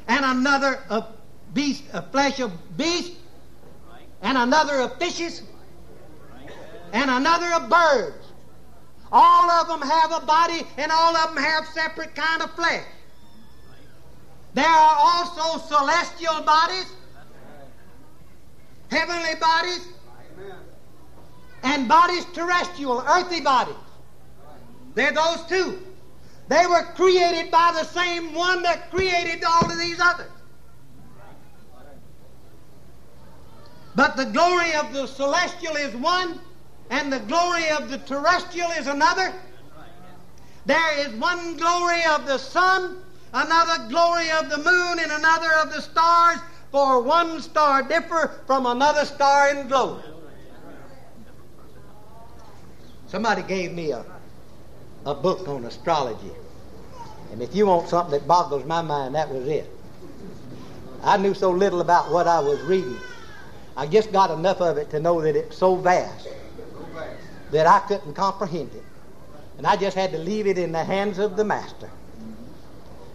and 0.07 0.25
another 0.25 0.85
of 0.89 1.05
beast, 1.53 1.83
a 1.93 2.03
flesh 2.03 2.39
of 2.39 2.53
beast, 2.77 3.15
and 4.23 4.39
another 4.39 4.79
of 4.79 4.97
fishes, 4.99 5.43
and 6.93 7.11
another 7.11 7.53
of 7.55 7.69
birds. 7.69 8.25
All 9.11 9.51
of 9.51 9.67
them 9.67 9.83
have 9.83 10.13
a 10.13 10.25
body, 10.25 10.63
and 10.79 10.93
all 10.93 11.17
of 11.17 11.35
them 11.35 11.43
have 11.43 11.67
separate 11.67 12.15
kind 12.15 12.41
of 12.41 12.53
flesh. 12.53 12.85
There 14.57 14.65
are 14.65 14.97
also 14.99 15.59
celestial 15.67 16.41
bodies, 16.41 16.91
heavenly 18.91 19.35
bodies, 19.39 19.87
and 21.63 21.87
bodies 21.87 22.25
terrestrial, 22.33 23.05
earthly 23.07 23.43
bodies. 23.43 23.75
They're 24.95 25.13
those 25.13 25.45
two. 25.47 25.79
They 26.49 26.67
were 26.67 26.85
created 26.95 27.51
by 27.51 27.73
the 27.75 27.85
same 27.85 28.33
one 28.33 28.63
that 28.63 28.91
created 28.91 29.45
all 29.45 29.71
of 29.71 29.79
these 29.79 30.01
others. 30.01 30.31
But 33.95 34.17
the 34.17 34.25
glory 34.25 34.73
of 34.73 34.95
the 34.95 35.07
celestial 35.07 35.77
is 35.77 35.95
one, 35.97 36.41
and 36.89 37.13
the 37.13 37.21
glory 37.21 37.69
of 37.69 37.91
the 37.91 37.99
terrestrial 37.99 38.71
is 38.71 38.87
another. 38.87 39.35
There 40.65 40.99
is 41.07 41.13
one 41.17 41.59
glory 41.59 42.03
of 42.07 42.25
the 42.25 42.39
sun 42.39 43.03
another 43.37 43.89
glory 43.89 44.31
of 44.31 44.49
the 44.49 44.59
moon, 44.59 44.99
and 44.99 45.13
another 45.13 45.53
of 45.63 45.73
the 45.73 45.81
stars, 45.81 46.39
for 46.71 47.03
one 47.03 47.41
star 47.41 47.83
differ 47.83 48.41
from 48.47 48.67
another 48.67 49.05
star 49.05 49.51
in 49.51 49.69
glory. 49.69 50.03
Somebody 53.09 53.43
gave 53.43 53.73
me 53.73 53.93
a, 53.93 54.05
a 55.05 55.15
book 55.15 55.49
on 55.49 55.65
astrology. 55.65 56.33
And 57.31 57.43
if 57.43 57.55
you 57.55 57.67
want 57.67 57.89
something 57.89 58.19
that 58.19 58.27
boggles 58.27 58.65
my 58.65 58.83
mind, 58.83 59.15
that 59.15 59.31
was 59.31 59.47
it. 59.47 59.71
I 61.03 61.17
knew 61.17 61.35
so 61.35 61.51
little 61.51 61.81
about 61.81 62.11
what 62.11 62.27
I 62.27 62.41
was 62.41 62.61
reading. 62.63 62.99
I 63.77 63.87
just 63.87 64.11
got 64.11 64.31
enough 64.31 64.61
of 64.61 64.79
it 64.79 64.91
to 64.91 65.01
know 65.01 65.21
that 65.21 65.37
it's 65.37 65.57
so 65.57 65.77
vast 65.77 66.29
that 67.53 67.67
I 67.67 67.81
couldn't 67.81 68.15
comprehend 68.15 68.75
it. 68.75 68.85
And 69.59 69.67
I 69.67 69.77
just 69.77 69.97
had 69.97 70.11
to 70.13 70.19
leave 70.19 70.47
it 70.47 70.59
in 70.59 70.73
the 70.73 70.83
hands 70.83 71.19
of 71.19 71.37
the 71.37 71.45
master. 71.45 71.91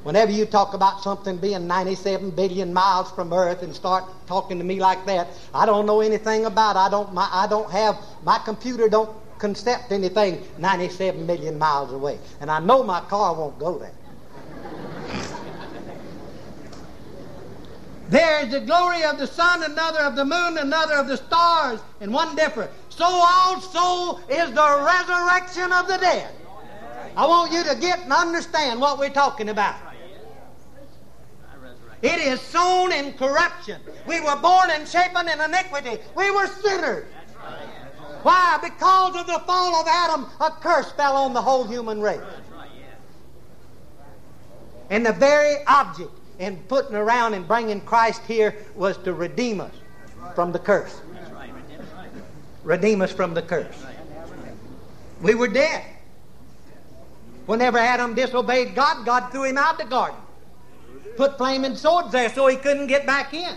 Whenever 0.03 0.31
you 0.31 0.47
talk 0.47 0.73
about 0.73 1.03
something 1.03 1.37
being 1.37 1.67
97 1.67 2.31
billion 2.31 2.73
miles 2.73 3.11
from 3.11 3.31
Earth 3.31 3.61
and 3.61 3.75
start 3.75 4.03
talking 4.25 4.57
to 4.57 4.63
me 4.63 4.79
like 4.79 5.05
that, 5.05 5.27
I 5.53 5.67
don't 5.67 5.85
know 5.85 6.01
anything 6.01 6.45
about 6.45 6.75
it. 6.75 6.79
I 6.79 6.89
don't, 6.89 7.13
my, 7.13 7.29
I 7.31 7.45
don't 7.47 7.69
have, 7.69 7.99
my 8.23 8.39
computer 8.39 8.89
don't 8.89 9.15
concept 9.37 9.91
anything 9.91 10.43
97 10.57 11.23
million 11.25 11.57
miles 11.59 11.93
away. 11.93 12.17
And 12.39 12.49
I 12.49 12.59
know 12.59 12.81
my 12.83 13.01
car 13.01 13.35
won't 13.35 13.59
go 13.59 13.77
there. 13.77 13.93
There 18.09 18.43
is 18.45 18.51
the 18.51 18.59
glory 18.59 19.05
of 19.05 19.17
the 19.17 19.27
sun, 19.27 19.63
another 19.63 19.99
of 19.99 20.17
the 20.17 20.25
moon, 20.25 20.57
another 20.57 20.95
of 20.95 21.07
the 21.07 21.15
stars, 21.15 21.79
and 22.01 22.13
one 22.13 22.35
different. 22.35 22.69
So 22.89 23.05
also 23.05 24.17
is 24.27 24.51
the 24.51 24.83
resurrection 24.85 25.71
of 25.71 25.87
the 25.87 25.97
dead. 25.97 26.29
I 27.15 27.25
want 27.25 27.53
you 27.53 27.63
to 27.63 27.75
get 27.79 27.99
and 27.99 28.11
understand 28.11 28.81
what 28.81 28.99
we're 28.99 29.11
talking 29.11 29.47
about. 29.47 29.90
It 32.01 32.19
is 32.19 32.41
sown 32.41 32.91
in 32.91 33.13
corruption. 33.13 33.79
We 34.07 34.21
were 34.21 34.35
born 34.37 34.69
and 34.71 34.87
shapen 34.87 35.29
in 35.29 35.39
iniquity. 35.39 36.01
We 36.15 36.31
were 36.31 36.47
sinners. 36.47 37.05
Why? 38.23 38.59
Because 38.61 39.15
of 39.15 39.27
the 39.27 39.39
fall 39.45 39.75
of 39.75 39.87
Adam, 39.87 40.25
a 40.39 40.51
curse 40.51 40.91
fell 40.91 41.15
on 41.15 41.33
the 41.33 41.41
whole 41.41 41.63
human 41.63 42.01
race. 42.01 42.21
And 44.89 45.05
the 45.05 45.13
very 45.13 45.63
object 45.67 46.11
in 46.39 46.57
putting 46.67 46.95
around 46.95 47.33
and 47.33 47.47
bringing 47.47 47.81
Christ 47.81 48.21
here 48.27 48.55
was 48.75 48.97
to 48.99 49.13
redeem 49.13 49.61
us 49.61 49.73
from 50.35 50.51
the 50.51 50.59
curse. 50.59 51.01
Redeem 52.63 53.01
us 53.01 53.11
from 53.11 53.33
the 53.33 53.41
curse. 53.41 53.75
We 55.21 55.35
were 55.35 55.47
dead. 55.47 55.83
Whenever 57.45 57.77
Adam 57.77 58.15
disobeyed 58.15 58.75
God, 58.75 59.05
God 59.05 59.31
threw 59.31 59.45
him 59.45 59.57
out 59.57 59.73
of 59.73 59.77
the 59.79 59.85
garden. 59.85 60.19
Put 61.15 61.37
flaming 61.37 61.75
swords 61.75 62.11
there 62.11 62.29
so 62.29 62.47
he 62.47 62.57
couldn't 62.57 62.87
get 62.87 63.05
back 63.05 63.33
in. 63.33 63.55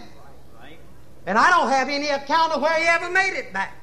And 1.26 1.38
I 1.38 1.50
don't 1.50 1.70
have 1.70 1.88
any 1.88 2.08
account 2.08 2.52
of 2.52 2.60
where 2.60 2.78
he 2.78 2.86
ever 2.86 3.10
made 3.10 3.34
it 3.34 3.52
back. 3.52 3.74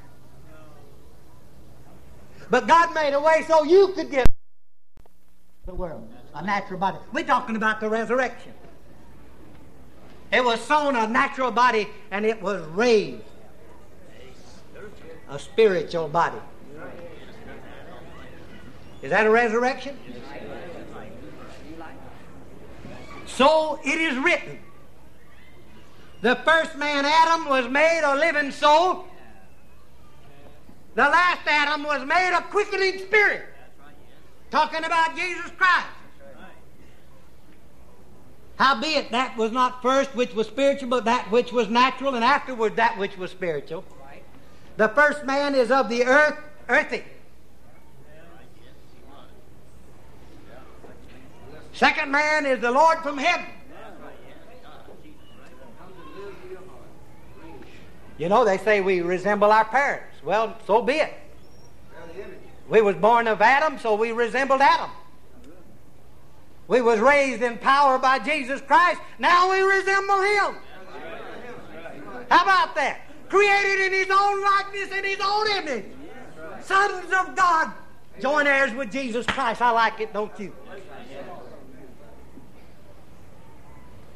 But 2.50 2.68
God 2.68 2.94
made 2.94 3.14
a 3.14 3.20
way 3.20 3.44
so 3.48 3.64
you 3.64 3.88
could 3.88 4.10
get 4.10 4.26
the 5.66 5.74
world, 5.74 6.08
a 6.34 6.44
natural 6.44 6.78
body. 6.78 6.98
We're 7.12 7.24
talking 7.24 7.56
about 7.56 7.80
the 7.80 7.88
resurrection. 7.88 8.52
It 10.32 10.44
was 10.44 10.60
sown 10.60 10.96
a 10.96 11.06
natural 11.06 11.50
body 11.50 11.88
and 12.10 12.24
it 12.24 12.40
was 12.40 12.62
raised 12.68 13.22
a 15.28 15.38
spiritual 15.38 16.08
body. 16.08 16.38
Is 19.00 19.10
that 19.10 19.26
a 19.26 19.30
resurrection? 19.30 19.98
So 23.34 23.80
it 23.84 24.00
is 24.00 24.16
written. 24.18 24.58
The 26.20 26.36
first 26.36 26.76
man, 26.76 27.04
Adam, 27.04 27.48
was 27.48 27.68
made 27.68 28.02
a 28.04 28.14
living 28.14 28.52
soul. 28.52 29.06
The 30.94 31.02
last 31.02 31.40
Adam 31.46 31.82
was 31.82 32.06
made 32.06 32.36
a 32.36 32.42
quickening 32.42 32.98
spirit. 32.98 33.46
Talking 34.50 34.84
about 34.84 35.16
Jesus 35.16 35.50
Christ. 35.56 35.86
Howbeit, 38.56 39.10
that 39.10 39.36
was 39.36 39.50
not 39.50 39.82
first 39.82 40.14
which 40.14 40.34
was 40.34 40.46
spiritual, 40.46 40.88
but 40.88 41.06
that 41.06 41.30
which 41.30 41.52
was 41.52 41.68
natural, 41.68 42.14
and 42.14 42.22
afterward 42.22 42.76
that 42.76 42.98
which 42.98 43.16
was 43.16 43.30
spiritual. 43.30 43.82
The 44.76 44.88
first 44.90 45.24
man 45.24 45.54
is 45.54 45.70
of 45.70 45.88
the 45.88 46.04
earth, 46.04 46.38
earthy. 46.68 47.02
Second 51.72 52.10
man 52.10 52.46
is 52.46 52.60
the 52.60 52.70
Lord 52.70 52.98
from 52.98 53.18
heaven. 53.18 53.46
You 58.18 58.28
know, 58.28 58.44
they 58.44 58.58
say 58.58 58.80
we 58.80 59.00
resemble 59.00 59.50
our 59.50 59.64
parents. 59.64 60.16
Well, 60.22 60.56
so 60.66 60.82
be 60.82 60.94
it. 60.94 61.14
We 62.68 62.80
was 62.80 62.94
born 62.96 63.26
of 63.26 63.40
Adam, 63.42 63.78
so 63.78 63.94
we 63.94 64.12
resembled 64.12 64.60
Adam. 64.60 64.90
We 66.68 66.80
was 66.80 67.00
raised 67.00 67.42
in 67.42 67.58
power 67.58 67.98
by 67.98 68.18
Jesus 68.18 68.60
Christ. 68.60 69.00
Now 69.18 69.50
we 69.50 69.60
resemble 69.60 70.20
Him. 70.20 70.56
How 72.30 72.42
about 72.44 72.74
that? 72.76 73.00
Created 73.28 73.86
in 73.86 73.92
His 73.92 74.08
own 74.10 74.42
likeness 74.42 74.88
and 74.92 75.04
His 75.04 75.18
own 75.22 75.50
image. 75.50 75.84
Sons 76.62 77.12
of 77.12 77.34
God. 77.34 77.72
Join 78.20 78.46
heirs 78.46 78.72
with 78.72 78.92
Jesus 78.92 79.26
Christ. 79.26 79.60
I 79.60 79.70
like 79.70 80.00
it, 80.00 80.12
don't 80.12 80.38
you? 80.38 80.52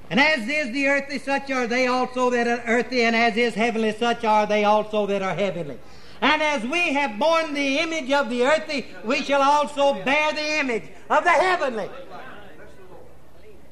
And 0.09 0.21
as 0.21 0.49
is 0.49 0.73
the 0.73 0.87
earthly, 0.87 1.19
such 1.19 1.51
are 1.51 1.67
they 1.67 1.89
also 1.89 2.31
that 2.31 2.47
are 2.47 2.63
earthly, 2.67 3.03
and 3.03 3.17
as 3.17 3.37
is 3.37 3.55
heavenly, 3.55 3.93
such 3.93 4.25
are 4.25 4.47
they 4.47 4.65
also 4.65 5.07
that 5.07 5.21
are 5.23 5.35
heavenly. 5.35 5.79
And 6.21 6.43
as 6.43 6.63
we 6.63 6.93
have 6.95 7.19
borne 7.19 7.55
the 7.55 7.79
image 7.79 8.11
of 8.13 8.31
the 8.31 8.45
earthly, 8.45 8.87
we 9.05 9.23
shall 9.23 9.43
also 9.43 9.95
bear 10.05 10.33
the 10.33 10.61
image 10.61 10.85
of 11.11 11.25
the 11.25 11.31
heavenly. 11.31 11.91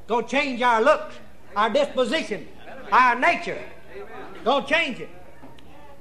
Go 0.07 0.23
change 0.23 0.61
our 0.61 0.83
looks, 0.83 1.15
our 1.57 1.71
disposition, 1.71 2.47
our 2.93 3.19
nature. 3.19 3.63
Go 4.45 4.61
change 4.61 5.01
it. 5.01 5.09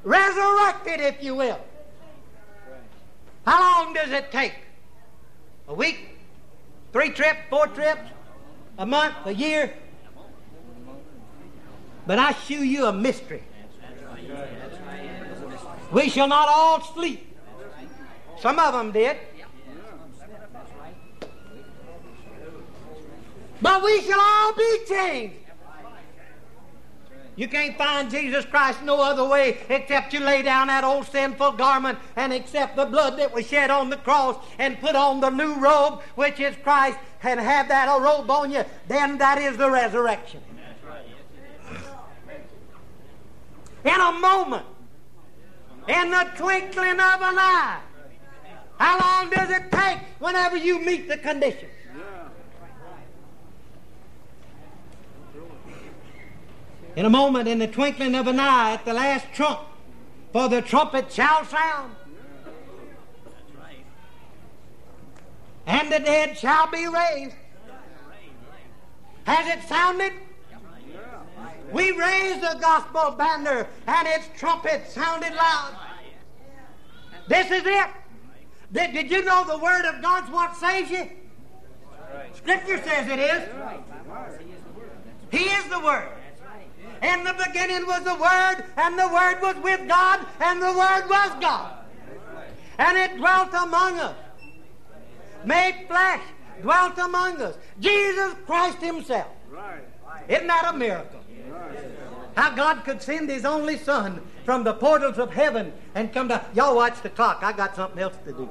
Resurrect 0.03 0.87
it, 0.87 0.99
if 0.99 1.23
you 1.23 1.35
will. 1.35 1.59
How 3.45 3.83
long 3.83 3.93
does 3.93 4.11
it 4.11 4.31
take? 4.31 4.55
A 5.67 5.73
week? 5.73 6.17
Three 6.91 7.11
trips? 7.11 7.39
Four 7.49 7.67
trips? 7.67 8.01
A 8.77 8.85
month? 8.85 9.15
A 9.25 9.33
year? 9.33 9.73
But 12.05 12.19
I 12.19 12.33
shew 12.33 12.63
you 12.63 12.85
a 12.85 12.93
mystery. 12.93 13.43
We 15.91 16.09
shall 16.09 16.27
not 16.27 16.49
all 16.49 16.81
sleep. 16.81 17.37
Some 18.39 18.59
of 18.59 18.73
them 18.73 18.91
did. 18.91 19.17
But 23.61 23.83
we 23.83 24.01
shall 24.01 24.19
all 24.19 24.53
be 24.53 24.77
changed. 24.87 25.35
You 27.35 27.47
can't 27.47 27.75
find 27.77 28.11
Jesus 28.11 28.45
Christ 28.45 28.83
no 28.83 29.01
other 29.01 29.25
way 29.27 29.57
except 29.69 30.13
you 30.13 30.19
lay 30.19 30.43
down 30.43 30.67
that 30.67 30.83
old 30.83 31.07
sinful 31.07 31.53
garment 31.53 31.97
and 32.15 32.31
accept 32.31 32.75
the 32.75 32.85
blood 32.85 33.17
that 33.17 33.33
was 33.33 33.47
shed 33.47 33.71
on 33.71 33.89
the 33.89 33.97
cross 33.97 34.35
and 34.59 34.79
put 34.79 34.95
on 34.95 35.19
the 35.19 35.31
new 35.31 35.55
robe, 35.55 36.01
which 36.15 36.39
is 36.39 36.55
Christ, 36.63 36.99
and 37.23 37.39
have 37.39 37.69
that 37.69 37.87
robe 37.99 38.29
on 38.29 38.51
you. 38.51 38.63
Then 38.87 39.17
that 39.17 39.39
is 39.39 39.57
the 39.57 39.71
resurrection. 39.71 40.41
In 43.85 43.99
a 43.99 44.11
moment, 44.13 44.65
in 45.87 46.11
the 46.11 46.29
twinkling 46.37 46.99
of 46.99 47.21
an 47.21 47.37
eye. 47.37 47.81
How 48.77 48.99
long 48.99 49.29
does 49.29 49.49
it 49.49 49.71
take 49.71 49.99
whenever 50.19 50.57
you 50.57 50.79
meet 50.79 51.07
the 51.07 51.17
conditions? 51.17 51.71
In 56.95 57.05
a 57.05 57.09
moment, 57.09 57.47
in 57.47 57.59
the 57.59 57.67
twinkling 57.67 58.15
of 58.15 58.27
an 58.27 58.39
eye, 58.39 58.73
at 58.73 58.85
the 58.85 58.93
last 58.93 59.25
trump, 59.33 59.59
for 60.31 60.47
the 60.47 60.61
trumpet 60.61 61.11
shall 61.11 61.43
sound. 61.45 61.95
And 65.65 65.91
the 65.91 65.99
dead 65.99 66.37
shall 66.37 66.67
be 66.69 66.87
raised. 66.87 67.35
Has 69.23 69.57
it 69.57 69.67
sounded? 69.67 70.13
We 71.73 71.91
raised 71.91 72.41
the 72.41 72.57
gospel 72.61 73.11
banner 73.17 73.67
and 73.87 74.07
its 74.07 74.29
trumpet 74.37 74.87
sounded 74.89 75.33
loud. 75.33 75.75
This 77.27 77.49
is 77.49 77.63
it. 77.65 77.87
Did, 78.71 78.93
did 78.93 79.11
you 79.11 79.23
know 79.23 79.43
the 79.45 79.57
Word 79.57 79.85
of 79.85 80.01
God's 80.01 80.29
what 80.29 80.55
saves 80.55 80.91
you? 80.91 81.09
Scripture 82.35 82.77
says 82.83 83.07
it 83.07 83.19
is. 83.19 83.49
He 85.31 85.45
is 85.45 85.65
the 85.65 85.79
Word. 85.79 86.09
In 87.01 87.23
the 87.23 87.33
beginning 87.45 87.85
was 87.87 88.03
the 88.03 88.15
Word, 88.15 88.63
and 88.77 88.97
the 88.97 89.07
Word 89.07 89.41
was 89.41 89.55
with 89.63 89.87
God, 89.87 90.25
and 90.39 90.61
the 90.61 90.73
Word 90.73 91.09
was 91.09 91.31
God. 91.41 91.73
And 92.77 92.97
it 92.97 93.17
dwelt 93.17 93.49
among 93.53 93.99
us, 93.99 94.15
made 95.43 95.85
flesh, 95.87 96.21
dwelt 96.61 96.97
among 96.97 97.41
us. 97.41 97.57
Jesus 97.79 98.35
Christ 98.45 98.77
Himself. 98.77 99.27
Isn't 100.27 100.47
that 100.47 100.73
a 100.73 100.77
miracle? 100.77 101.22
How 102.35 102.55
God 102.55 102.83
could 102.83 103.01
send 103.01 103.29
His 103.29 103.45
only 103.45 103.77
Son 103.77 104.21
from 104.43 104.63
the 104.63 104.73
portals 104.73 105.17
of 105.17 105.31
heaven 105.31 105.71
and 105.93 106.11
come 106.11 106.27
down. 106.27 106.43
Y'all 106.53 106.75
watch 106.75 107.01
the 107.01 107.09
clock. 107.09 107.43
I 107.43 107.53
got 107.53 107.75
something 107.75 107.99
else 107.99 108.17
to 108.25 108.33
do. 108.33 108.49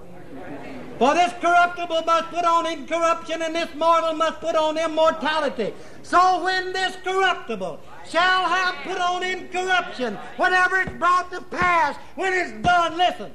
For 0.98 1.14
this 1.14 1.32
corruptible 1.40 2.02
must 2.06 2.28
put 2.30 2.44
on 2.44 2.66
incorruption, 2.66 3.42
and 3.42 3.54
this 3.54 3.74
mortal 3.74 4.14
must 4.14 4.40
put 4.40 4.54
on 4.54 4.78
immortality. 4.78 5.74
So 6.02 6.44
when 6.44 6.72
this 6.72 6.96
corruptible 7.02 7.80
shall 8.08 8.48
have 8.48 8.76
put 8.84 9.00
on 9.00 9.24
incorruption, 9.24 10.16
whenever 10.36 10.80
it's 10.80 10.92
brought 10.92 11.32
to 11.32 11.40
pass, 11.40 11.96
when 12.14 12.32
it's 12.32 12.52
done, 12.64 12.96
listen. 12.96 13.32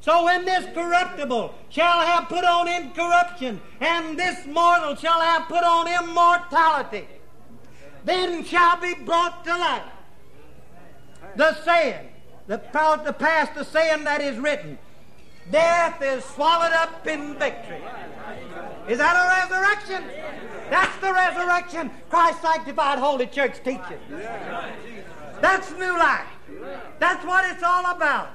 So 0.00 0.24
when 0.24 0.44
this 0.44 0.66
corruptible 0.74 1.54
shall 1.68 2.00
have 2.00 2.28
put 2.28 2.44
on 2.44 2.68
incorruption, 2.68 3.60
and 3.80 4.18
this 4.18 4.46
mortal 4.46 4.94
shall 4.96 5.20
have 5.20 5.46
put 5.46 5.62
on 5.62 5.88
immortality, 5.88 7.06
then 8.04 8.44
shall 8.44 8.80
be 8.80 8.94
brought 8.94 9.44
to 9.44 9.50
light 9.50 9.82
the 11.36 11.54
saying 11.62 12.08
the 12.46 12.58
to 12.58 13.12
pass 13.12 13.48
the 13.56 13.64
saying 13.64 14.04
that 14.04 14.20
is 14.20 14.38
written. 14.38 14.78
Death 15.50 16.00
is 16.02 16.24
swallowed 16.24 16.72
up 16.72 17.06
in 17.06 17.38
victory. 17.38 17.82
Is 18.88 18.98
that 18.98 19.16
a 19.16 19.52
resurrection? 19.52 20.10
That's 20.70 20.96
the 20.98 21.12
resurrection 21.12 21.90
Christ 22.08 22.42
sanctified 22.42 22.98
Holy 22.98 23.26
Church 23.26 23.62
teaches. 23.62 24.00
That's 25.40 25.70
new 25.72 25.98
life. 25.98 26.26
That's 26.98 27.24
what 27.24 27.50
it's 27.50 27.62
all 27.62 27.86
about. 27.86 28.30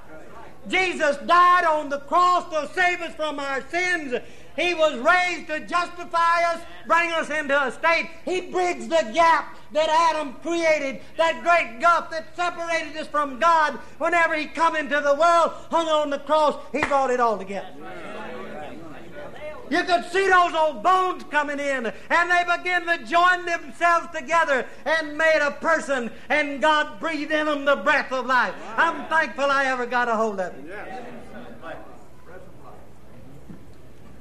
Jesus 0.67 1.17
died 1.25 1.65
on 1.65 1.89
the 1.89 1.99
cross 1.99 2.49
to 2.51 2.69
save 2.73 3.01
us 3.01 3.15
from 3.15 3.39
our 3.39 3.67
sins. 3.69 4.13
He 4.59 4.73
was 4.73 4.99
raised 4.99 5.47
to 5.47 5.61
justify 5.61 6.43
us, 6.51 6.61
bring 6.85 7.11
us 7.11 7.29
into 7.29 7.57
a 7.57 7.71
state. 7.71 8.09
He 8.25 8.41
bridged 8.41 8.89
the 8.89 9.09
gap 9.13 9.57
that 9.71 9.89
Adam 9.89 10.33
created, 10.41 11.01
that 11.17 11.43
great 11.43 11.79
gulf 11.79 12.09
that 12.09 12.35
separated 12.35 12.97
us 12.97 13.07
from 13.07 13.39
God. 13.39 13.75
Whenever 13.99 14.35
he 14.35 14.47
come 14.47 14.75
into 14.75 14.99
the 14.99 15.15
world, 15.15 15.51
hung 15.71 15.87
on 15.87 16.09
the 16.09 16.19
cross, 16.19 16.57
he 16.73 16.81
brought 16.81 17.09
it 17.09 17.19
all 17.19 17.37
together. 17.37 17.69
You 19.69 19.83
could 19.83 20.05
see 20.11 20.27
those 20.27 20.53
old 20.53 20.81
bones 20.81 21.23
coming 21.29 21.59
in, 21.59 21.85
and 22.09 22.31
they 22.31 22.43
began 22.57 22.87
to 22.87 23.05
join 23.05 23.45
themselves 23.45 24.07
together 24.13 24.65
and 24.83 25.15
made 25.15 25.39
a 25.41 25.51
person, 25.51 26.11
and 26.27 26.59
God 26.59 26.99
breathed 26.99 27.31
in 27.31 27.45
them 27.45 27.65
the 27.65 27.75
breath 27.75 28.11
of 28.11 28.25
life. 28.25 28.55
I'm 28.75 29.07
thankful 29.07 29.45
I 29.45 29.65
ever 29.65 29.85
got 29.85 30.09
a 30.09 30.15
hold 30.15 30.39
of 30.39 30.53
it. 30.55 31.18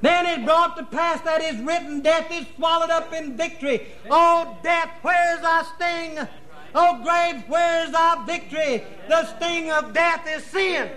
Then 0.01 0.25
it 0.25 0.45
brought 0.45 0.77
to 0.77 0.83
pass 0.83 1.21
that 1.21 1.41
is 1.41 1.59
written, 1.61 2.01
death 2.01 2.31
is 2.31 2.45
swallowed 2.55 2.89
up 2.89 3.13
in 3.13 3.35
victory. 3.35 3.87
Oh, 4.09 4.57
death, 4.63 4.91
where's 5.01 5.41
thy 5.41 5.63
sting? 5.75 6.27
Oh, 6.73 7.01
grave, 7.03 7.43
where's 7.47 7.91
thy 7.91 8.23
victory? 8.25 8.83
The 9.09 9.25
sting 9.35 9.71
of 9.71 9.93
death 9.93 10.25
is 10.27 10.43
sin. 10.45 10.89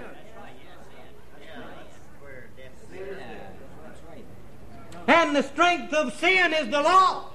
And 5.08 5.34
the 5.34 5.42
strength 5.42 5.92
of 5.92 6.14
sin 6.14 6.52
is 6.52 6.68
the 6.68 6.80
law. 6.80 7.30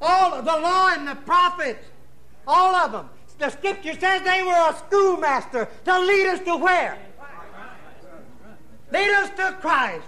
All 0.00 0.34
of 0.34 0.44
the 0.44 0.50
law 0.50 0.88
and 0.92 1.06
the 1.06 1.14
prophets, 1.14 1.86
all 2.46 2.74
of 2.74 2.90
them. 2.90 3.08
The 3.38 3.50
scripture 3.50 3.94
says 3.98 4.22
they 4.22 4.42
were 4.42 4.52
a 4.52 4.76
schoolmaster 4.86 5.68
to 5.84 5.98
lead 6.00 6.26
us 6.28 6.40
to 6.40 6.56
where? 6.56 6.98
Lead 8.92 9.10
us 9.10 9.30
to 9.30 9.56
Christ. 9.60 10.06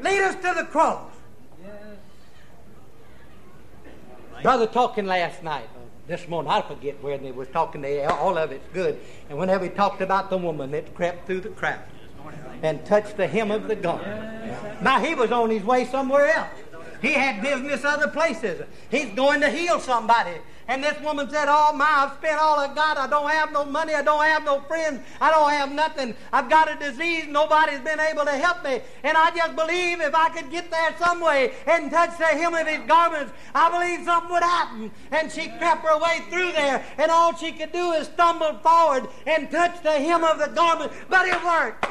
Lead 0.00 0.20
us 0.20 0.34
to 0.36 0.54
the 0.54 0.64
cross. 0.64 1.10
Brother 4.42 4.66
talking 4.66 5.06
last 5.06 5.42
night, 5.42 5.64
uh, 5.74 5.80
this 6.06 6.28
morning, 6.28 6.50
I 6.50 6.60
forget 6.60 7.02
where 7.02 7.16
they 7.16 7.32
was 7.32 7.48
talking. 7.48 7.80
They, 7.80 8.04
all 8.04 8.36
of 8.36 8.52
it's 8.52 8.68
good. 8.74 9.00
And 9.30 9.38
whenever 9.38 9.64
he 9.64 9.70
talked 9.70 10.02
about 10.02 10.28
the 10.28 10.36
woman 10.36 10.70
that 10.72 10.94
crept 10.94 11.26
through 11.26 11.40
the 11.40 11.48
crowd 11.48 11.80
and 12.62 12.84
touched 12.84 13.16
the 13.16 13.26
hem 13.26 13.50
of 13.50 13.68
the 13.68 13.76
garment. 13.76 14.82
Now 14.82 15.00
he 15.00 15.14
was 15.14 15.32
on 15.32 15.48
his 15.48 15.62
way 15.62 15.86
somewhere 15.86 16.28
else. 16.28 16.50
He 17.04 17.12
had 17.12 17.42
business 17.42 17.84
other 17.84 18.08
places. 18.08 18.62
He's 18.90 19.14
going 19.14 19.42
to 19.42 19.50
heal 19.50 19.78
somebody. 19.78 20.38
And 20.68 20.82
this 20.82 20.98
woman 21.02 21.28
said, 21.28 21.48
Oh, 21.50 21.74
my, 21.74 21.84
I've 21.84 22.16
spent 22.16 22.40
all 22.40 22.58
I 22.58 22.74
got. 22.74 22.96
I 22.96 23.06
don't 23.06 23.30
have 23.30 23.52
no 23.52 23.66
money. 23.66 23.92
I 23.92 24.00
don't 24.00 24.24
have 24.24 24.42
no 24.42 24.60
friends. 24.60 25.02
I 25.20 25.30
don't 25.30 25.50
have 25.50 25.70
nothing. 25.70 26.14
I've 26.32 26.48
got 26.48 26.72
a 26.72 26.76
disease. 26.76 27.26
Nobody's 27.28 27.80
been 27.80 28.00
able 28.00 28.24
to 28.24 28.30
help 28.30 28.64
me. 28.64 28.80
And 29.02 29.18
I 29.18 29.36
just 29.36 29.54
believe 29.54 30.00
if 30.00 30.14
I 30.14 30.30
could 30.30 30.50
get 30.50 30.70
there 30.70 30.94
some 30.98 31.20
way 31.20 31.52
and 31.66 31.90
touch 31.90 32.16
the 32.16 32.24
hem 32.24 32.54
of 32.54 32.66
his 32.66 32.88
garments, 32.88 33.34
I 33.54 33.70
believe 33.70 34.06
something 34.06 34.32
would 34.32 34.42
happen. 34.42 34.90
And 35.10 35.30
she 35.30 35.48
crept 35.58 35.84
her 35.84 35.98
way 35.98 36.20
through 36.30 36.52
there. 36.52 36.82
And 36.96 37.10
all 37.10 37.36
she 37.36 37.52
could 37.52 37.72
do 37.72 37.92
is 37.92 38.06
stumble 38.06 38.54
forward 38.62 39.08
and 39.26 39.50
touch 39.50 39.82
the 39.82 39.92
hem 39.92 40.24
of 40.24 40.38
the 40.38 40.48
garment. 40.48 40.90
But 41.10 41.26
it 41.26 41.44
worked. 41.44 41.86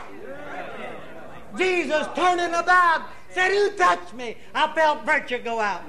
Jesus 1.56 2.08
turning 2.15 2.56
about 2.56 3.04
said, 3.34 3.52
Who 3.52 3.72
touched 3.72 4.13
me? 4.13 4.38
I 4.54 4.74
felt 4.74 5.06
virtue 5.06 5.39
go 5.39 5.60
out. 5.60 5.84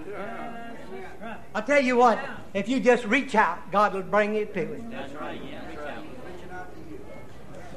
I 1.55 1.61
tell 1.61 1.81
you 1.81 1.97
what, 1.97 2.19
if 2.53 2.69
you 2.69 2.81
just 2.81 3.05
reach 3.05 3.35
out, 3.35 3.71
God 3.71 3.95
will 3.95 4.03
bring 4.03 4.35
it 4.35 4.53
to 4.55 4.61
you 4.61 4.85
That's 4.91 5.13
to 5.13 5.29
it. 5.31 5.65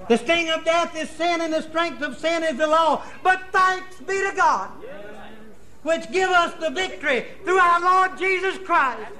The 0.07 0.17
sting 0.17 0.49
of 0.49 0.63
death 0.63 0.95
is 0.95 1.09
sin, 1.09 1.41
and 1.41 1.53
the 1.53 1.61
strength 1.61 2.01
of 2.01 2.17
sin 2.17 2.43
is 2.43 2.57
the 2.57 2.67
law. 2.67 3.03
But 3.23 3.41
thanks 3.51 3.99
be 3.99 4.13
to 4.13 4.33
God, 4.35 4.71
which 5.83 6.09
give 6.11 6.29
us 6.29 6.53
the 6.55 6.69
victory 6.69 7.25
through 7.43 7.59
our 7.59 7.81
Lord 7.81 8.17
Jesus 8.17 8.57
Christ. 8.59 9.11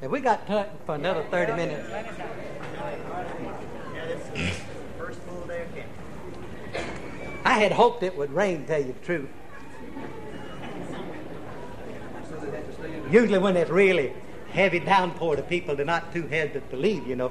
Have 0.00 0.10
we 0.10 0.20
got 0.20 0.46
time 0.46 0.68
for 0.84 0.94
another 0.94 1.24
30 1.30 1.54
minutes? 1.54 1.88
I 7.46 7.60
had 7.60 7.70
hoped 7.70 8.02
it 8.02 8.16
would 8.16 8.32
rain, 8.32 8.66
tell 8.66 8.80
you 8.80 8.92
the 8.92 9.06
truth. 9.06 9.28
Usually, 13.08 13.38
when 13.38 13.56
it's 13.56 13.70
really 13.70 14.12
heavy 14.50 14.80
downpour, 14.80 15.36
the 15.36 15.44
people 15.44 15.80
are 15.80 15.84
not 15.84 16.12
too 16.12 16.26
hesitant 16.26 16.68
to 16.70 16.76
leave, 16.76 17.06
you 17.06 17.14
know. 17.14 17.30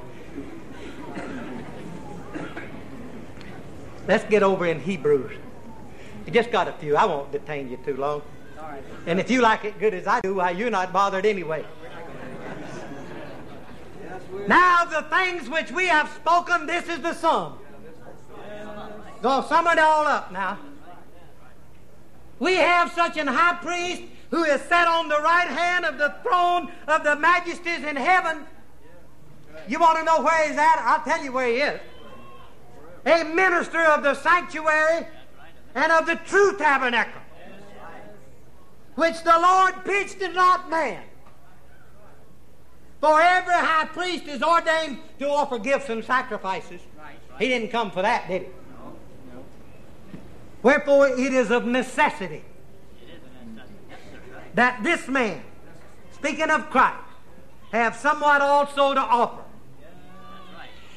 Let's 4.08 4.24
get 4.24 4.42
over 4.42 4.64
in 4.64 4.80
Hebrews. 4.80 5.36
You 6.24 6.32
just 6.32 6.50
got 6.50 6.66
a 6.66 6.72
few. 6.72 6.96
I 6.96 7.04
won't 7.04 7.30
detain 7.30 7.68
you 7.68 7.76
too 7.84 7.98
long. 7.98 8.22
And 9.06 9.20
if 9.20 9.30
you 9.30 9.42
like 9.42 9.66
it 9.66 9.78
good 9.78 9.92
as 9.92 10.06
I 10.06 10.22
do, 10.22 10.36
why, 10.36 10.52
you're 10.52 10.70
not 10.70 10.94
bothered 10.94 11.26
anyway. 11.26 11.62
Now, 14.48 14.86
the 14.86 15.02
things 15.02 15.50
which 15.50 15.70
we 15.72 15.88
have 15.88 16.08
spoken, 16.08 16.64
this 16.66 16.88
is 16.88 17.00
the 17.00 17.12
sum. 17.12 17.58
Go 19.26 19.42
sum 19.42 19.66
it 19.66 19.80
all 19.80 20.06
up 20.06 20.30
now. 20.30 20.56
We 22.38 22.54
have 22.54 22.92
such 22.92 23.16
an 23.16 23.26
high 23.26 23.56
priest 23.56 24.02
who 24.30 24.44
is 24.44 24.60
set 24.60 24.86
on 24.86 25.08
the 25.08 25.20
right 25.20 25.48
hand 25.48 25.84
of 25.84 25.98
the 25.98 26.14
throne 26.22 26.70
of 26.86 27.02
the 27.02 27.16
majesties 27.16 27.82
in 27.82 27.96
heaven. 27.96 28.44
You 29.66 29.80
want 29.80 29.98
to 29.98 30.04
know 30.04 30.22
where 30.22 30.46
he's 30.46 30.56
at? 30.56 30.78
I'll 30.78 31.02
tell 31.02 31.24
you 31.24 31.32
where 31.32 31.48
he 31.48 31.56
is. 31.56 31.80
A 33.04 33.24
minister 33.24 33.80
of 33.80 34.04
the 34.04 34.14
sanctuary 34.14 35.08
and 35.74 35.90
of 35.90 36.06
the 36.06 36.14
true 36.24 36.56
tabernacle, 36.56 37.20
which 38.94 39.24
the 39.24 39.36
Lord 39.42 39.74
pitched 39.84 40.22
and 40.22 40.36
not 40.36 40.70
man. 40.70 41.02
For 43.00 43.20
every 43.20 43.54
high 43.54 43.86
priest 43.86 44.28
is 44.28 44.40
ordained 44.40 45.00
to 45.18 45.28
offer 45.28 45.58
gifts 45.58 45.88
and 45.88 46.04
sacrifices. 46.04 46.80
He 47.40 47.48
didn't 47.48 47.72
come 47.72 47.90
for 47.90 48.02
that, 48.02 48.28
did 48.28 48.42
he? 48.42 48.48
Wherefore 50.62 51.08
it 51.08 51.32
is 51.32 51.50
of 51.50 51.66
necessity 51.66 52.42
that 54.54 54.82
this 54.82 55.06
man, 55.06 55.42
speaking 56.12 56.50
of 56.50 56.70
Christ, 56.70 56.96
have 57.72 57.94
somewhat 57.94 58.40
also 58.40 58.94
to 58.94 59.00
offer. 59.00 59.42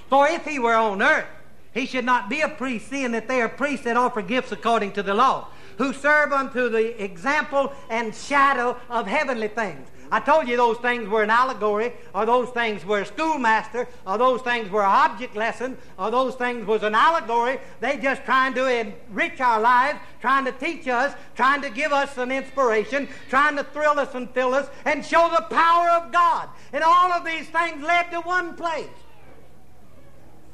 For 0.09 0.27
if 0.27 0.45
he 0.45 0.59
were 0.59 0.75
on 0.75 1.01
earth, 1.01 1.27
he 1.73 1.85
should 1.85 2.05
not 2.05 2.29
be 2.29 2.41
a 2.41 2.49
priest, 2.49 2.89
seeing 2.89 3.11
that 3.11 3.27
they 3.27 3.41
are 3.41 3.49
priests 3.49 3.85
that 3.85 3.95
offer 3.95 4.21
gifts 4.21 4.51
according 4.51 4.93
to 4.93 5.03
the 5.03 5.13
law, 5.13 5.49
who 5.79 5.93
serve 5.93 6.33
unto 6.33 6.69
the 6.69 7.01
example 7.01 7.73
and 7.89 8.13
shadow 8.13 8.77
of 8.89 9.07
heavenly 9.07 9.47
things. 9.47 9.87
I 10.11 10.19
told 10.19 10.47
you 10.47 10.57
those 10.57 10.77
things 10.77 11.07
were 11.07 11.23
an 11.23 11.29
allegory, 11.29 11.93
or 12.13 12.25
those 12.25 12.49
things 12.49 12.83
were 12.83 13.01
a 13.01 13.05
schoolmaster, 13.05 13.87
or 14.05 14.17
those 14.17 14.41
things 14.41 14.69
were 14.69 14.81
an 14.81 14.89
object 14.89 15.37
lesson, 15.37 15.77
or 15.97 16.11
those 16.11 16.35
things 16.35 16.65
was 16.65 16.83
an 16.83 16.95
allegory. 16.95 17.59
They 17.79 17.95
just 17.97 18.25
trying 18.25 18.55
to 18.55 18.65
enrich 18.67 19.39
our 19.39 19.61
lives, 19.61 19.99
trying 20.19 20.45
to 20.45 20.51
teach 20.51 20.87
us, 20.87 21.15
trying 21.35 21.61
to 21.61 21.69
give 21.69 21.93
us 21.93 22.17
an 22.17 22.31
inspiration, 22.31 23.07
trying 23.29 23.55
to 23.55 23.63
thrill 23.63 23.99
us 23.99 24.13
and 24.15 24.29
fill 24.31 24.55
us, 24.55 24.67
and 24.83 25.05
show 25.05 25.29
the 25.29 25.43
power 25.43 25.89
of 25.91 26.11
God. 26.11 26.49
And 26.73 26.83
all 26.83 27.13
of 27.13 27.23
these 27.23 27.47
things 27.47 27.81
led 27.81 28.11
to 28.11 28.19
one 28.21 28.55
place. 28.55 28.87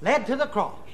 Led 0.01 0.27
to 0.27 0.35
the 0.35 0.45
cross 0.45 0.84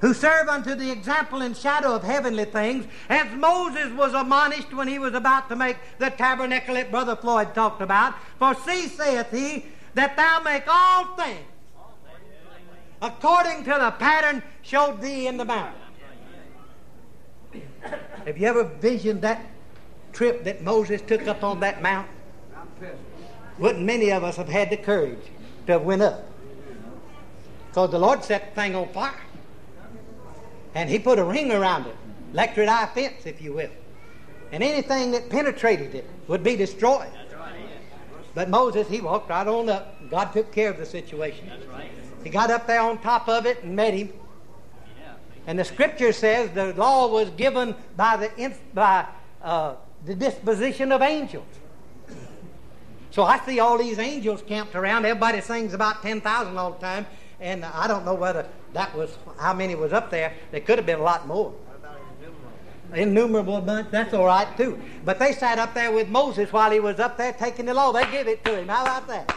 who 0.00 0.12
serve 0.12 0.48
unto 0.48 0.74
the 0.74 0.90
example 0.90 1.42
and 1.42 1.56
shadow 1.56 1.94
of 1.94 2.02
heavenly 2.02 2.44
things, 2.44 2.86
as 3.08 3.32
Moses 3.34 3.92
was 3.92 4.14
admonished 4.14 4.72
when 4.72 4.88
he 4.88 4.98
was 4.98 5.14
about 5.14 5.48
to 5.48 5.56
make 5.56 5.76
the 5.98 6.10
tabernacle 6.10 6.74
that 6.74 6.90
Brother 6.90 7.16
Floyd 7.16 7.54
talked 7.54 7.80
about. 7.80 8.14
For 8.38 8.54
see, 8.54 8.88
saith 8.88 9.30
he, 9.30 9.66
that 9.94 10.16
thou 10.16 10.40
make 10.40 10.64
all 10.68 11.16
things 11.16 11.46
according 13.02 13.64
to 13.64 13.70
the 13.70 13.90
pattern 13.98 14.42
showed 14.62 15.00
thee 15.00 15.26
in 15.26 15.36
the 15.36 15.44
mountain. 15.44 15.80
Have 18.24 18.38
you 18.38 18.46
ever 18.46 18.64
visioned 18.64 19.22
that 19.22 19.44
trip 20.12 20.44
that 20.44 20.62
Moses 20.62 21.00
took 21.02 21.26
up 21.26 21.44
on 21.44 21.60
that 21.60 21.82
mountain? 21.82 22.14
Wouldn't 23.58 23.84
many 23.84 24.10
of 24.10 24.24
us 24.24 24.36
have 24.36 24.48
had 24.48 24.70
the 24.70 24.76
courage 24.76 25.24
to 25.66 25.72
have 25.72 25.82
went 25.82 26.02
up? 26.02 26.26
Because 27.68 27.90
the 27.90 27.98
Lord 27.98 28.24
set 28.24 28.54
the 28.54 28.60
thing 28.60 28.74
on 28.74 28.88
fire. 28.88 29.14
And 30.76 30.90
he 30.90 30.98
put 30.98 31.18
a 31.18 31.24
ring 31.24 31.52
around 31.52 31.86
it, 31.86 31.96
electric 32.34 32.68
eye 32.68 32.84
fence, 32.92 33.24
if 33.24 33.40
you 33.40 33.54
will. 33.54 33.70
And 34.52 34.62
anything 34.62 35.10
that 35.12 35.30
penetrated 35.30 35.94
it 35.94 36.04
would 36.28 36.44
be 36.44 36.54
destroyed. 36.54 37.10
But 38.34 38.50
Moses, 38.50 38.86
he 38.86 39.00
walked 39.00 39.30
right 39.30 39.46
on 39.46 39.70
up. 39.70 39.98
God 40.10 40.34
took 40.34 40.52
care 40.52 40.68
of 40.68 40.76
the 40.76 40.84
situation. 40.84 41.50
He 42.22 42.28
got 42.28 42.50
up 42.50 42.66
there 42.66 42.82
on 42.82 42.98
top 42.98 43.26
of 43.26 43.46
it 43.46 43.62
and 43.62 43.74
met 43.74 43.94
him. 43.94 44.12
And 45.46 45.58
the 45.58 45.64
scripture 45.64 46.12
says 46.12 46.50
the 46.50 46.74
law 46.74 47.08
was 47.08 47.30
given 47.30 47.74
by 47.96 48.18
the, 48.18 48.54
by, 48.74 49.06
uh, 49.42 49.76
the 50.04 50.14
disposition 50.14 50.92
of 50.92 51.00
angels. 51.00 51.46
So 53.12 53.22
I 53.22 53.38
see 53.46 53.60
all 53.60 53.78
these 53.78 53.98
angels 53.98 54.42
camped 54.46 54.74
around. 54.74 55.06
Everybody 55.06 55.40
sings 55.40 55.72
about 55.72 56.02
10,000 56.02 56.58
all 56.58 56.72
the 56.72 56.80
time. 56.80 57.06
And 57.40 57.64
I 57.64 57.86
don't 57.86 58.04
know 58.04 58.14
whether 58.14 58.46
that 58.76 58.94
was 58.94 59.16
how 59.38 59.54
many 59.54 59.74
was 59.74 59.94
up 59.94 60.10
there. 60.10 60.34
There 60.50 60.60
could 60.60 60.78
have 60.78 60.84
been 60.84 60.98
a 60.98 61.02
lot 61.02 61.26
more. 61.26 61.54
Innumerable 62.94 63.60
bunch, 63.62 63.90
that's 63.90 64.12
all 64.14 64.26
right 64.26 64.54
too. 64.56 64.80
But 65.04 65.18
they 65.18 65.32
sat 65.32 65.58
up 65.58 65.72
there 65.74 65.90
with 65.90 66.08
Moses 66.08 66.52
while 66.52 66.70
he 66.70 66.78
was 66.78 67.00
up 67.00 67.16
there 67.16 67.32
taking 67.32 67.66
the 67.66 67.74
law. 67.74 67.90
They 67.90 68.04
gave 68.10 68.28
it 68.28 68.44
to 68.44 68.58
him. 68.58 68.68
How 68.68 68.82
about 68.82 69.08
that? 69.08 69.34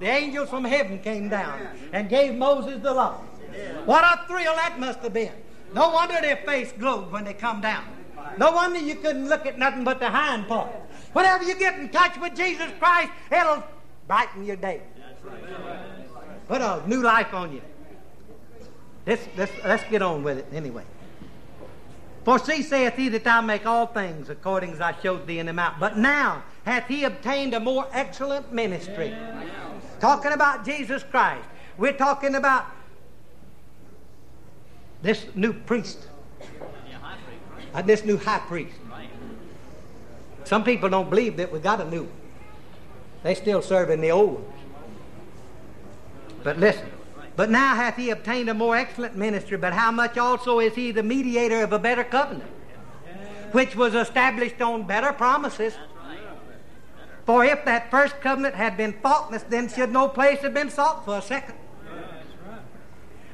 The 0.00 0.06
angels 0.06 0.50
from 0.50 0.64
heaven 0.64 0.98
came 0.98 1.28
down 1.28 1.68
and 1.92 2.08
gave 2.08 2.34
Moses 2.34 2.82
the 2.82 2.92
law. 2.92 3.14
What 3.84 4.02
a 4.02 4.26
thrill 4.26 4.54
that 4.56 4.80
must 4.80 4.98
have 5.00 5.12
been. 5.12 5.32
No 5.72 5.90
wonder 5.90 6.20
their 6.20 6.38
face 6.38 6.72
glowed 6.72 7.12
when 7.12 7.24
they 7.24 7.34
come 7.34 7.60
down. 7.60 7.84
No 8.38 8.50
wonder 8.50 8.80
you 8.80 8.96
couldn't 8.96 9.28
look 9.28 9.46
at 9.46 9.56
nothing 9.56 9.84
but 9.84 10.00
the 10.00 10.10
hind 10.10 10.48
part. 10.48 10.70
Whenever 11.12 11.44
you 11.44 11.54
get 11.54 11.78
in 11.78 11.90
touch 11.90 12.18
with 12.18 12.34
Jesus 12.34 12.68
Christ, 12.78 13.12
it'll 13.30 13.62
brighten 14.08 14.44
your 14.44 14.56
day. 14.56 14.82
Put 16.48 16.60
a 16.60 16.82
new 16.86 17.02
life 17.02 17.32
on 17.32 17.52
you. 17.52 17.62
Let's, 19.10 19.26
let's, 19.36 19.52
let's 19.64 19.84
get 19.90 20.02
on 20.02 20.22
with 20.22 20.38
it 20.38 20.46
anyway. 20.52 20.84
For 22.24 22.38
see, 22.38 22.62
saith 22.62 22.94
he, 22.94 23.08
that 23.08 23.24
thou 23.24 23.40
make 23.40 23.66
all 23.66 23.88
things 23.88 24.28
according 24.28 24.70
as 24.70 24.80
I 24.80 24.94
showed 25.02 25.26
thee 25.26 25.40
in 25.40 25.46
the 25.46 25.52
mount. 25.52 25.80
But 25.80 25.98
now 25.98 26.44
hath 26.64 26.86
he 26.86 27.02
obtained 27.02 27.52
a 27.52 27.58
more 27.58 27.88
excellent 27.90 28.52
ministry. 28.52 29.12
Talking 29.98 30.30
about 30.30 30.64
Jesus 30.64 31.02
Christ. 31.02 31.44
We're 31.76 31.96
talking 31.96 32.36
about 32.36 32.66
this 35.02 35.26
new 35.34 35.54
priest. 35.54 36.06
Uh, 37.74 37.82
this 37.82 38.04
new 38.04 38.16
high 38.16 38.38
priest. 38.38 38.76
Some 40.44 40.62
people 40.62 40.88
don't 40.88 41.10
believe 41.10 41.36
that 41.38 41.50
we 41.50 41.58
got 41.58 41.80
a 41.80 41.90
new. 41.90 42.08
They 43.24 43.34
still 43.34 43.60
serving 43.60 44.02
the 44.02 44.12
old. 44.12 44.48
But 46.44 46.60
listen. 46.60 46.99
But 47.40 47.48
now 47.48 47.74
hath 47.74 47.96
he 47.96 48.10
obtained 48.10 48.50
a 48.50 48.52
more 48.52 48.76
excellent 48.76 49.16
ministry, 49.16 49.56
but 49.56 49.72
how 49.72 49.90
much 49.90 50.18
also 50.18 50.58
is 50.58 50.74
he 50.74 50.92
the 50.92 51.02
mediator 51.02 51.62
of 51.62 51.72
a 51.72 51.78
better 51.78 52.04
covenant, 52.04 52.50
which 53.52 53.74
was 53.74 53.94
established 53.94 54.60
on 54.60 54.82
better 54.82 55.10
promises? 55.14 55.72
For 57.24 57.42
if 57.42 57.64
that 57.64 57.90
first 57.90 58.20
covenant 58.20 58.56
had 58.56 58.76
been 58.76 58.92
faultless, 58.92 59.42
then 59.44 59.70
should 59.70 59.90
no 59.90 60.06
place 60.06 60.40
have 60.40 60.52
been 60.52 60.68
sought 60.68 61.06
for 61.06 61.16
a 61.16 61.22
second. 61.22 61.54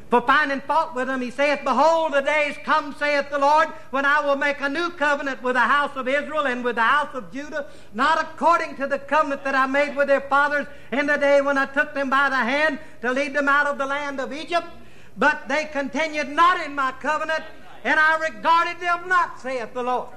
For 0.09 0.21
finding 0.21 0.61
fault 0.61 0.95
with 0.95 1.09
them, 1.09 1.21
he 1.21 1.33
saith, 1.33 1.65
Behold, 1.65 2.13
the 2.13 2.21
days 2.21 2.57
come, 2.65 2.95
saith 2.97 3.29
the 3.29 3.41
Lord, 3.41 3.69
when 3.91 4.05
I 4.05 4.21
will 4.21 4.37
make 4.37 4.61
a 4.61 4.69
new 4.69 4.91
covenant 4.91 5.43
with 5.43 5.55
the 5.55 5.61
house 5.61 5.97
of 5.97 6.07
Israel 6.07 6.47
and 6.47 6.63
with 6.63 6.77
the 6.77 6.83
house 6.83 7.13
of 7.13 7.33
Judah, 7.33 7.67
not 7.93 8.23
according 8.23 8.77
to 8.77 8.87
the 8.87 9.01
covenant 9.01 9.43
that 9.43 9.57
I 9.57 9.67
made 9.67 9.97
with 9.97 10.07
their 10.07 10.21
fathers 10.21 10.69
in 10.93 11.07
the 11.07 11.17
day 11.17 11.41
when 11.41 11.59
I 11.59 11.67
took 11.67 11.93
them 11.93 12.09
by 12.09 12.29
the 12.29 12.37
hand 12.37 12.79
to 13.03 13.11
lead 13.13 13.35
them 13.35 13.49
out 13.49 13.67
of 13.67 13.79
the 13.79 13.87
land 13.87 14.21
of 14.21 14.33
Egypt. 14.33 14.67
But 15.17 15.49
they 15.49 15.65
continued 15.65 16.29
not 16.29 16.65
in 16.65 16.75
my 16.75 16.93
covenant, 16.93 17.43
and 17.83 17.99
I 17.99 18.19
regarded 18.19 18.79
them 18.81 19.09
not, 19.09 19.41
saith 19.41 19.75
the 19.75 19.83
Lord. 19.83 20.11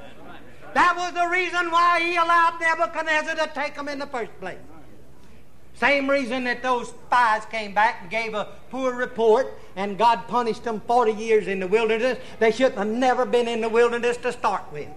That 0.75 0.95
was 0.97 1.13
the 1.13 1.27
reason 1.27 1.71
why 1.71 1.99
he 2.01 2.15
allowed 2.15 2.59
Nebuchadnezzar 2.61 3.35
to 3.35 3.51
take 3.55 3.75
them 3.75 3.87
in 3.87 3.97
the 3.97 4.05
first 4.05 4.37
place. 4.39 4.59
Same 5.79 6.09
reason 6.09 6.43
that 6.43 6.61
those 6.61 6.89
spies 6.89 7.45
came 7.45 7.73
back 7.73 7.99
and 8.01 8.09
gave 8.11 8.33
a 8.33 8.49
poor 8.69 8.93
report 8.93 9.57
and 9.77 9.97
God 9.97 10.27
punished 10.27 10.65
them 10.65 10.81
40 10.81 11.13
years 11.13 11.47
in 11.47 11.61
the 11.61 11.67
wilderness. 11.67 12.17
They 12.39 12.51
shouldn't 12.51 12.77
have 12.77 12.87
never 12.87 13.25
been 13.25 13.47
in 13.47 13.61
the 13.61 13.69
wilderness 13.69 14.17
to 14.17 14.33
start 14.33 14.63
with. 14.73 14.89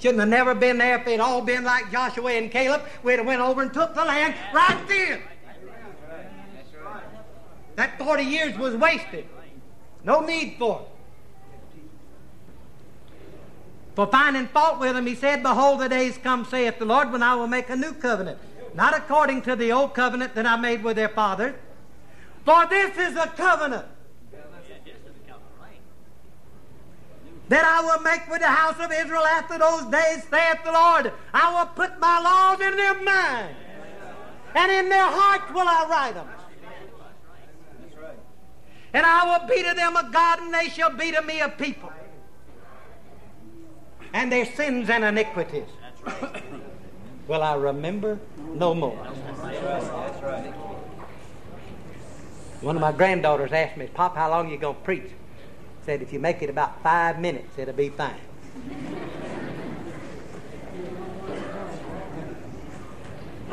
Shouldn't 0.00 0.18
have 0.18 0.28
never 0.28 0.56
been 0.56 0.78
there 0.78 0.98
if 0.98 1.04
they'd 1.04 1.20
all 1.20 1.40
been 1.40 1.62
like 1.62 1.92
Joshua 1.92 2.32
and 2.32 2.50
Caleb. 2.50 2.82
We'd 3.04 3.18
have 3.18 3.26
went 3.26 3.40
over 3.40 3.62
and 3.62 3.72
took 3.72 3.94
the 3.94 4.04
land 4.04 4.34
right 4.52 4.88
then. 4.88 5.22
That 7.76 7.96
40 7.96 8.24
years 8.24 8.58
was 8.58 8.74
wasted. 8.74 9.26
No 10.02 10.18
need 10.18 10.56
for 10.58 10.80
it. 10.80 10.88
For 13.94 14.08
finding 14.08 14.48
fault 14.48 14.80
with 14.80 14.94
them, 14.94 15.06
he 15.06 15.14
said, 15.14 15.44
Behold, 15.44 15.78
the 15.78 15.88
days 15.88 16.18
come, 16.18 16.44
saith 16.44 16.80
the 16.80 16.84
Lord, 16.84 17.12
when 17.12 17.22
I 17.22 17.36
will 17.36 17.46
make 17.46 17.70
a 17.70 17.76
new 17.76 17.92
covenant 17.92 18.38
not 18.74 18.96
according 18.96 19.42
to 19.42 19.56
the 19.56 19.70
old 19.72 19.94
covenant 19.94 20.34
that 20.34 20.46
I 20.46 20.56
made 20.56 20.82
with 20.82 20.96
their 20.96 21.08
fathers. 21.08 21.54
For 22.44 22.66
this 22.66 22.98
is 22.98 23.16
a 23.16 23.28
covenant 23.28 23.86
that 27.48 27.64
I 27.64 27.82
will 27.82 28.02
make 28.02 28.28
with 28.28 28.40
the 28.40 28.48
house 28.48 28.78
of 28.80 28.90
Israel 28.90 29.24
after 29.24 29.58
those 29.58 29.84
days, 29.84 30.24
saith 30.30 30.64
the 30.64 30.72
Lord. 30.72 31.12
I 31.32 31.54
will 31.54 31.66
put 31.66 32.00
my 32.00 32.18
laws 32.20 32.60
in 32.60 32.76
their 32.76 33.02
mind, 33.02 33.54
and 34.54 34.72
in 34.72 34.88
their 34.88 35.06
hearts 35.06 35.52
will 35.52 35.68
I 35.68 35.86
write 35.88 36.14
them. 36.14 36.28
And 38.92 39.04
I 39.04 39.24
will 39.38 39.48
be 39.48 39.62
to 39.62 39.74
them 39.74 39.96
a 39.96 40.08
God, 40.10 40.40
and 40.40 40.54
they 40.54 40.68
shall 40.68 40.90
be 40.90 41.12
to 41.12 41.22
me 41.22 41.40
a 41.40 41.48
people. 41.48 41.92
And 44.12 44.30
their 44.30 44.46
sins 44.46 44.88
and 44.88 45.04
iniquities 45.04 45.68
will 47.26 47.42
I 47.42 47.54
remember 47.54 48.18
no 48.54 48.74
more. 48.74 48.96
One 52.60 52.76
of 52.76 52.80
my 52.80 52.92
granddaughters 52.92 53.52
asked 53.52 53.76
me, 53.76 53.86
Pop, 53.86 54.16
how 54.16 54.30
long 54.30 54.50
you 54.50 54.56
going 54.58 54.76
to 54.76 54.82
preach? 54.82 55.10
Said, 55.84 56.00
if 56.00 56.12
you 56.12 56.18
make 56.18 56.40
it 56.42 56.48
about 56.48 56.82
five 56.82 57.20
minutes, 57.20 57.58
it'll 57.58 57.74
be 57.74 57.90
fine. 57.90 58.14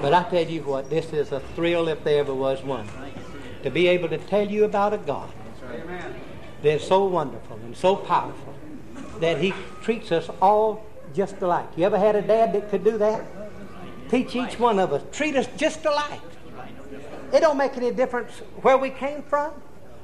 but 0.01 0.13
I 0.13 0.23
tell 0.23 0.47
you 0.47 0.63
what, 0.63 0.89
this 0.89 1.13
is 1.13 1.31
a 1.31 1.41
thrill 1.55 1.87
if 1.87 2.03
there 2.03 2.19
ever 2.19 2.33
was 2.33 2.63
one. 2.63 2.87
To 3.63 3.69
be 3.69 3.87
able 3.87 4.09
to 4.09 4.17
tell 4.17 4.49
you 4.49 4.63
about 4.63 4.93
a 4.93 4.97
God 4.97 5.29
that's 6.63 6.87
so 6.87 7.05
wonderful 7.05 7.57
and 7.57 7.75
so 7.75 7.95
powerful 7.95 8.55
that 9.19 9.39
He 9.39 9.53
treats 9.83 10.11
us 10.11 10.29
all 10.41 10.85
just 11.13 11.41
alike. 11.41 11.67
You 11.75 11.85
ever 11.85 11.99
had 11.99 12.15
a 12.15 12.21
dad 12.21 12.53
that 12.53 12.69
could 12.69 12.83
do 12.83 12.97
that? 12.97 13.23
Teach 14.11 14.35
each 14.35 14.59
one 14.59 14.77
of 14.77 14.91
us. 14.91 15.01
Treat 15.13 15.37
us 15.37 15.47
just 15.55 15.85
alike. 15.85 16.19
It 17.31 17.39
don't 17.39 17.57
make 17.57 17.77
any 17.77 17.91
difference 17.91 18.29
where 18.61 18.77
we 18.77 18.89
came 18.89 19.23
from 19.23 19.53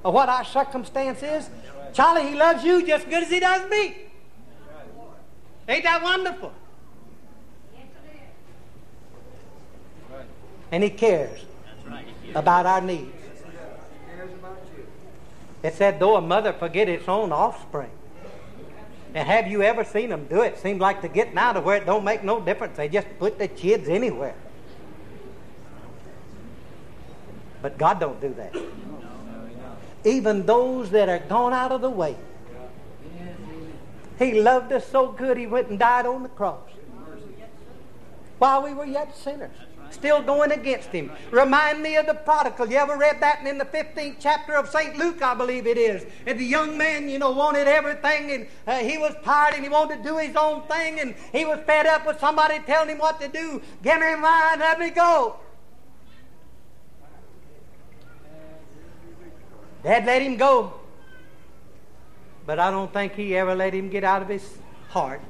or 0.02 0.14
what 0.14 0.30
our 0.30 0.46
circumstance 0.46 1.22
is. 1.22 1.50
Charlie, 1.92 2.30
he 2.30 2.36
loves 2.36 2.64
you 2.64 2.88
just 2.88 3.06
as 3.06 3.10
good 3.12 3.24
as 3.24 3.30
he 3.30 3.42
does 3.42 3.70
me. 3.70 3.98
Ain't 5.68 5.84
that 5.84 6.02
wonderful? 6.02 6.54
And 10.72 10.84
he 10.84 10.90
cares 10.90 11.44
about 12.34 12.66
our 12.66 12.80
needs. 12.80 13.12
It 15.64 15.74
said, 15.74 16.00
though 16.00 16.16
a 16.16 16.22
mother 16.22 16.54
forget 16.54 16.88
its 16.88 17.10
own 17.10 17.34
offspring, 17.34 17.92
and 19.18 19.28
have 19.28 19.48
you 19.48 19.64
ever 19.64 19.84
seen 19.84 20.12
them 20.12 20.28
do 20.30 20.42
it? 20.42 20.60
Seems 20.60 20.80
like 20.80 21.02
they're 21.02 21.10
getting 21.10 21.40
out 21.40 21.58
of 21.58 21.66
where 21.66 21.78
it 21.78 21.88
don't 21.88 22.04
make 22.04 22.24
no 22.24 22.40
difference. 22.40 22.78
They 22.78 22.88
just 22.88 23.08
put 23.18 23.40
the 23.40 23.48
kids 23.48 23.90
anywhere. 23.90 24.36
But 27.64 27.80
God 27.80 28.00
don't 28.00 28.22
do 28.22 28.36
that. 28.36 28.56
Even 30.06 30.46
those 30.46 30.92
that 30.92 31.10
are 31.10 31.18
gone 31.18 31.52
out 31.52 31.72
of 31.72 31.82
the 31.82 31.90
way. 31.90 32.16
He 34.20 34.40
loved 34.40 34.72
us 34.72 34.86
so 34.88 35.12
good 35.12 35.36
he 35.36 35.48
went 35.48 35.70
and 35.70 35.80
died 35.80 36.06
on 36.06 36.22
the 36.22 36.30
cross. 36.30 36.70
While 38.38 38.62
we 38.62 38.76
were 38.76 38.86
yet 38.86 39.18
sinners 39.18 39.58
still 39.92 40.22
going 40.22 40.52
against 40.52 40.90
him. 40.90 41.12
Remind 41.32 41.82
me 41.82 41.96
of 41.96 42.06
the 42.06 42.14
prodigal. 42.14 42.70
You 42.70 42.78
ever 42.78 42.98
read 42.98 43.20
that 43.22 43.46
in 43.46 43.58
the 43.58 43.66
15th 43.66 44.18
chapter 44.20 44.54
of 44.54 44.70
St. 44.70 44.98
Luke, 44.98 45.22
I 45.22 45.34
believe 45.34 45.68
it 45.68 45.78
is. 45.78 46.06
And 46.26 46.40
the 46.40 46.46
young 46.46 46.78
man, 46.78 47.10
you 47.10 47.20
know, 47.20 47.32
wanted 47.32 47.68
everything 47.68 48.32
and 48.32 48.48
uh, 48.66 48.78
he 48.78 48.98
was 48.98 49.16
tired 49.24 49.56
and 49.56 49.64
he 49.64 49.70
wanted 49.70 49.98
to 49.98 50.04
do 50.04 50.18
his 50.18 50.36
own 50.36 50.64
thing 50.64 51.00
and 51.00 51.16
he 51.32 51.46
was 51.46 51.60
fed 51.66 51.86
up 51.86 52.06
with 52.06 52.20
somebody 52.20 52.60
telling 52.60 52.90
him 52.90 52.98
what 52.98 53.20
to 53.22 53.28
do. 53.28 53.62
Give 53.84 54.00
me 54.00 54.16
mine, 54.16 54.60
let 54.60 54.80
me 54.80 54.90
go. 54.90 55.38
Dad 59.84 60.06
let 60.06 60.22
him 60.22 60.38
go. 60.38 60.74
But 62.46 62.60
I 62.60 62.72
don't 62.72 62.92
think 62.92 63.14
he 63.14 63.36
ever 63.36 63.56
let 63.56 63.74
him 63.74 63.90
get 63.90 64.04
out 64.04 64.22
of 64.22 64.30
his 64.30 64.58
heart. 64.90 65.22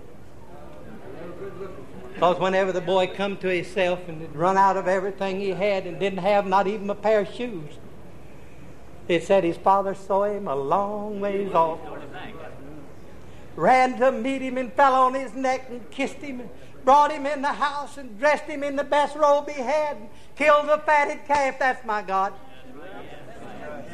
Because 2.18 2.40
whenever 2.40 2.72
the 2.72 2.82
boy 2.82 3.06
come 3.06 3.38
to 3.38 3.48
himself 3.48 4.00
and 4.08 4.22
had 4.22 4.36
run 4.36 4.58
out 4.58 4.76
of 4.76 4.88
everything 4.88 5.40
he 5.40 5.50
had 5.50 5.86
and 5.86 6.00
didn't 6.00 6.18
have 6.18 6.48
not 6.48 6.66
even 6.66 6.90
a 6.90 6.96
pair 6.96 7.20
of 7.20 7.32
shoes, 7.32 7.78
it 9.08 9.24
said 9.24 9.44
his 9.44 9.58
father 9.58 9.94
saw 9.94 10.24
him 10.24 10.48
a 10.48 10.56
long 10.56 11.20
ways 11.20 11.54
off. 11.54 11.78
Ran 13.56 14.00
to 14.00 14.12
meet 14.12 14.42
him 14.42 14.58
and 14.58 14.74
fell 14.74 14.96
on 14.96 15.14
his 15.14 15.36
neck 15.36 15.68
and 15.70 15.92
kissed 15.92 16.16
him 16.16 16.40
and 16.40 16.50
brought 16.84 17.12
him 17.12 17.28
in 17.28 17.44
the 17.44 17.54
house 17.54 18.00
and 18.00 18.18
dressed 18.18 18.46
him 18.46 18.64
in 18.64 18.78
the 18.78 18.84
best 18.84 19.16
robe 19.16 19.48
he 19.48 19.62
had, 19.62 19.98
and 19.98 20.10
killed 20.36 20.68
the 20.68 20.80
fatted 20.80 21.20
calf. 21.28 21.60
That's 21.60 21.86
my 21.86 22.02
God. 22.02 22.34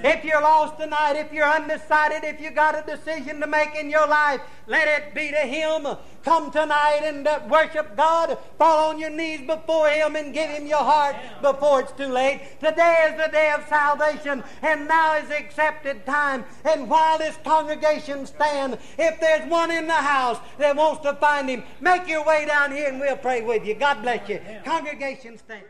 If 0.03 0.25
you're 0.25 0.41
lost 0.41 0.77
tonight, 0.77 1.13
if 1.13 1.31
you're 1.31 1.49
undecided, 1.49 2.25
if 2.25 2.41
you 2.41 2.51
got 2.51 2.77
a 2.77 2.83
decision 2.85 3.39
to 3.39 3.47
make 3.47 3.73
in 3.73 3.89
your 3.89 4.05
life, 4.05 4.41
let 4.67 4.85
it 4.85 5.15
be 5.15 5.31
to 5.31 5.37
Him. 5.37 5.87
Come 6.25 6.51
tonight 6.51 7.01
and 7.03 7.25
uh, 7.25 7.39
worship 7.49 7.95
God. 7.95 8.37
Fall 8.57 8.89
on 8.89 8.99
your 8.99 9.09
knees 9.09 9.47
before 9.47 9.87
Him 9.87 10.17
and 10.17 10.33
give 10.33 10.49
Him 10.49 10.67
your 10.67 10.83
heart 10.83 11.15
before 11.41 11.81
it's 11.81 11.93
too 11.93 12.07
late. 12.07 12.59
Today 12.59 13.09
is 13.11 13.17
the 13.17 13.31
day 13.31 13.53
of 13.57 13.65
salvation, 13.69 14.43
and 14.61 14.89
now 14.89 15.15
is 15.15 15.29
the 15.29 15.37
accepted 15.37 16.05
time. 16.05 16.43
And 16.65 16.89
while 16.89 17.17
this 17.17 17.37
congregation 17.45 18.25
stands, 18.25 18.77
if 18.97 19.21
there's 19.21 19.49
one 19.49 19.71
in 19.71 19.87
the 19.87 19.93
house 19.93 20.39
that 20.57 20.75
wants 20.75 21.01
to 21.03 21.13
find 21.13 21.49
Him, 21.49 21.63
make 21.79 22.09
your 22.09 22.25
way 22.25 22.45
down 22.45 22.73
here 22.73 22.89
and 22.89 22.99
we'll 22.99 23.15
pray 23.15 23.41
with 23.41 23.65
you. 23.65 23.75
God 23.75 24.01
bless 24.01 24.27
you. 24.27 24.41
Congregation 24.65 25.37
stand. 25.37 25.63